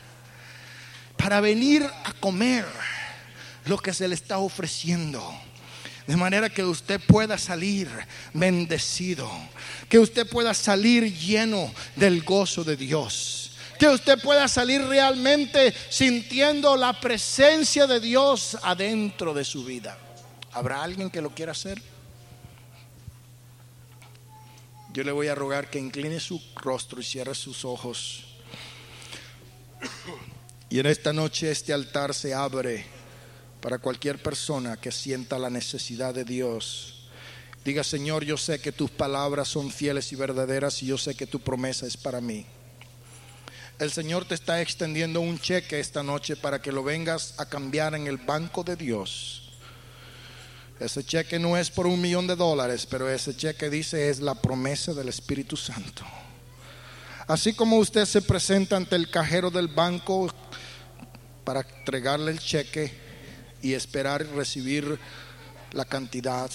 para 1.18 1.40
venir 1.40 1.84
a 2.04 2.14
comer 2.14 2.66
lo 3.66 3.78
que 3.78 3.94
se 3.94 4.08
le 4.08 4.16
está 4.16 4.40
ofreciendo. 4.40 5.24
De 6.08 6.18
manera 6.18 6.50
que 6.50 6.64
usted 6.64 7.02
pueda 7.02 7.38
salir 7.38 7.90
bendecido, 8.34 9.32
que 9.90 9.98
usted 9.98 10.28
pueda 10.28 10.54
salir 10.54 11.12
lleno 11.18 11.74
del 11.96 12.22
gozo 12.24 12.64
de 12.64 12.78
Dios 12.78 13.45
que 13.78 13.88
usted 13.88 14.20
pueda 14.22 14.48
salir 14.48 14.82
realmente 14.82 15.74
sintiendo 15.90 16.76
la 16.76 17.00
presencia 17.00 17.88
de 17.88 18.00
Dios 18.00 18.58
adentro 18.62 19.34
de 19.34 19.44
su 19.44 19.66
vida. 19.66 19.98
¿Habrá 20.52 20.84
alguien 20.84 21.10
que 21.10 21.22
lo 21.22 21.32
quiera 21.32 21.52
hacer? 21.52 21.82
Yo 24.94 25.04
le 25.04 25.12
voy 25.12 25.28
a 25.28 25.36
rogar 25.36 25.70
que 25.70 25.78
incline 25.78 26.20
su 26.22 26.42
rostro 26.56 27.02
y 27.02 27.04
cierre 27.04 27.36
sus 27.36 27.66
ojos. 27.66 28.24
Y 30.70 30.80
en 30.80 30.86
esta 30.86 31.12
noche 31.12 31.52
este 31.52 31.74
altar 31.74 32.14
se 32.14 32.34
abre 32.34 32.86
para 33.60 33.80
cualquier 33.80 34.22
persona 34.22 34.78
que 34.78 34.92
sienta 34.92 35.38
la 35.38 35.50
necesidad 35.50 36.14
de 36.14 36.24
Dios. 36.24 37.10
Diga, 37.66 37.84
Señor, 37.84 38.24
yo 38.24 38.38
sé 38.38 38.62
que 38.62 38.72
tus 38.72 38.92
palabras 38.92 39.48
son 39.48 39.72
fieles 39.72 40.14
y 40.14 40.16
verdaderas 40.16 40.82
y 40.84 40.86
yo 40.86 40.98
sé 40.98 41.16
que 41.16 41.28
tu 41.28 41.40
promesa 41.40 41.86
es 41.86 41.98
para 41.98 42.22
mí. 42.22 42.46
El 43.78 43.92
Señor 43.92 44.24
te 44.24 44.36
está 44.36 44.62
extendiendo 44.62 45.20
un 45.20 45.38
cheque 45.38 45.82
esta 45.82 46.02
noche 46.02 46.38
para 46.38 46.62
que 46.62 46.72
lo 46.72 46.82
vengas 46.82 47.34
a 47.38 47.46
cambiar 47.46 47.94
en 47.94 48.08
el 48.08 48.16
banco 48.16 48.64
de 48.64 48.78
Dios. 48.78 49.52
Ese 50.80 51.04
cheque 51.04 51.40
no 51.40 51.58
es 51.58 51.70
por 51.70 51.86
un 51.86 52.00
millón 52.00 52.26
de 52.26 52.38
dólares, 52.38 52.86
pero 52.90 53.10
ese 53.10 53.36
cheque 53.36 53.70
dice 53.70 54.10
es 54.10 54.22
la 54.22 54.36
promesa 54.36 54.94
del 54.94 55.10
Espíritu 55.10 55.58
Santo. 55.58 56.06
Así 57.28 57.54
como 57.54 57.76
usted 57.76 58.06
se 58.06 58.22
presenta 58.22 58.78
ante 58.78 58.96
el 58.96 59.10
cajero 59.10 59.52
del 59.52 59.68
banco 59.68 60.34
para 61.44 61.60
entregarle 61.60 62.32
el 62.32 62.40
cheque 62.40 62.94
y 63.62 63.74
esperar 63.74 64.26
recibir 64.26 64.98
la 65.74 65.84
cantidad, 65.84 66.50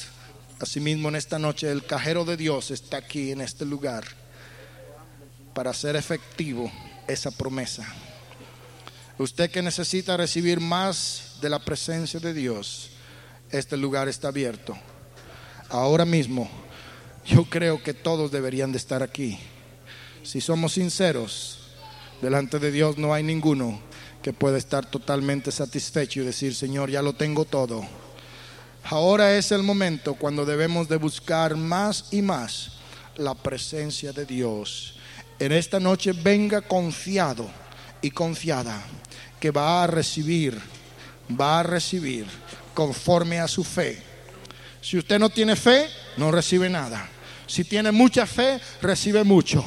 asimismo 0.58 1.10
en 1.10 1.16
esta 1.16 1.38
noche 1.38 1.70
el 1.70 1.84
cajero 1.84 2.24
de 2.24 2.38
Dios 2.38 2.70
está 2.70 2.96
aquí 2.96 3.30
en 3.30 3.42
este 3.42 3.66
lugar 3.66 4.04
para 5.52 5.74
ser 5.74 5.96
efectivo 5.96 6.72
esa 7.10 7.30
promesa. 7.30 7.86
Usted 9.18 9.50
que 9.50 9.62
necesita 9.62 10.16
recibir 10.16 10.60
más 10.60 11.36
de 11.40 11.50
la 11.50 11.58
presencia 11.58 12.20
de 12.20 12.32
Dios, 12.32 12.90
este 13.50 13.76
lugar 13.76 14.08
está 14.08 14.28
abierto. 14.28 14.76
Ahora 15.68 16.04
mismo, 16.04 16.50
yo 17.26 17.44
creo 17.44 17.82
que 17.82 17.94
todos 17.94 18.30
deberían 18.30 18.72
de 18.72 18.78
estar 18.78 19.02
aquí. 19.02 19.38
Si 20.22 20.40
somos 20.40 20.72
sinceros, 20.72 21.58
delante 22.22 22.58
de 22.58 22.72
Dios 22.72 22.98
no 22.98 23.12
hay 23.12 23.22
ninguno 23.22 23.80
que 24.22 24.32
pueda 24.32 24.58
estar 24.58 24.86
totalmente 24.86 25.52
satisfecho 25.52 26.20
y 26.20 26.24
decir, 26.24 26.54
Señor, 26.54 26.90
ya 26.90 27.02
lo 27.02 27.14
tengo 27.14 27.44
todo. 27.44 27.86
Ahora 28.84 29.36
es 29.36 29.52
el 29.52 29.62
momento 29.62 30.14
cuando 30.14 30.44
debemos 30.44 30.88
de 30.88 30.96
buscar 30.96 31.56
más 31.56 32.06
y 32.10 32.22
más 32.22 32.72
la 33.16 33.34
presencia 33.34 34.12
de 34.12 34.24
Dios 34.24 34.99
en 35.40 35.52
esta 35.52 35.80
noche 35.80 36.12
venga 36.12 36.60
confiado 36.60 37.50
y 38.02 38.10
confiada 38.10 38.80
que 39.40 39.50
va 39.50 39.82
a 39.82 39.86
recibir, 39.86 40.60
va 41.38 41.60
a 41.60 41.62
recibir 41.62 42.26
conforme 42.74 43.40
a 43.40 43.48
su 43.48 43.64
fe. 43.64 44.00
Si 44.82 44.98
usted 44.98 45.18
no 45.18 45.30
tiene 45.30 45.56
fe, 45.56 45.88
no 46.18 46.30
recibe 46.30 46.68
nada. 46.68 47.08
Si 47.46 47.64
tiene 47.64 47.90
mucha 47.90 48.26
fe, 48.26 48.60
recibe 48.82 49.24
mucho. 49.24 49.64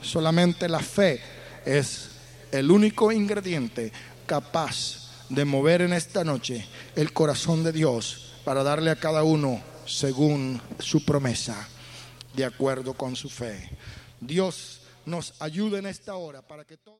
Solamente 0.00 0.68
la 0.68 0.80
fe 0.80 1.20
es 1.64 2.08
el 2.50 2.70
único 2.70 3.12
ingrediente 3.12 3.92
capaz 4.26 5.26
de 5.28 5.44
mover 5.44 5.82
en 5.82 5.92
esta 5.92 6.24
noche 6.24 6.66
el 6.96 7.12
corazón 7.12 7.62
de 7.64 7.72
Dios 7.72 8.32
para 8.44 8.62
darle 8.62 8.90
a 8.90 8.96
cada 8.96 9.22
uno 9.22 9.62
según 9.86 10.60
su 10.78 11.04
promesa, 11.04 11.68
de 12.34 12.46
acuerdo 12.46 12.94
con 12.94 13.14
su 13.14 13.28
fe. 13.28 13.70
Dios 14.20 14.81
nos 15.06 15.40
ayude 15.40 15.78
en 15.78 15.86
esta 15.86 16.14
hora 16.14 16.42
para 16.42 16.64
que 16.64 16.76
todo... 16.76 16.90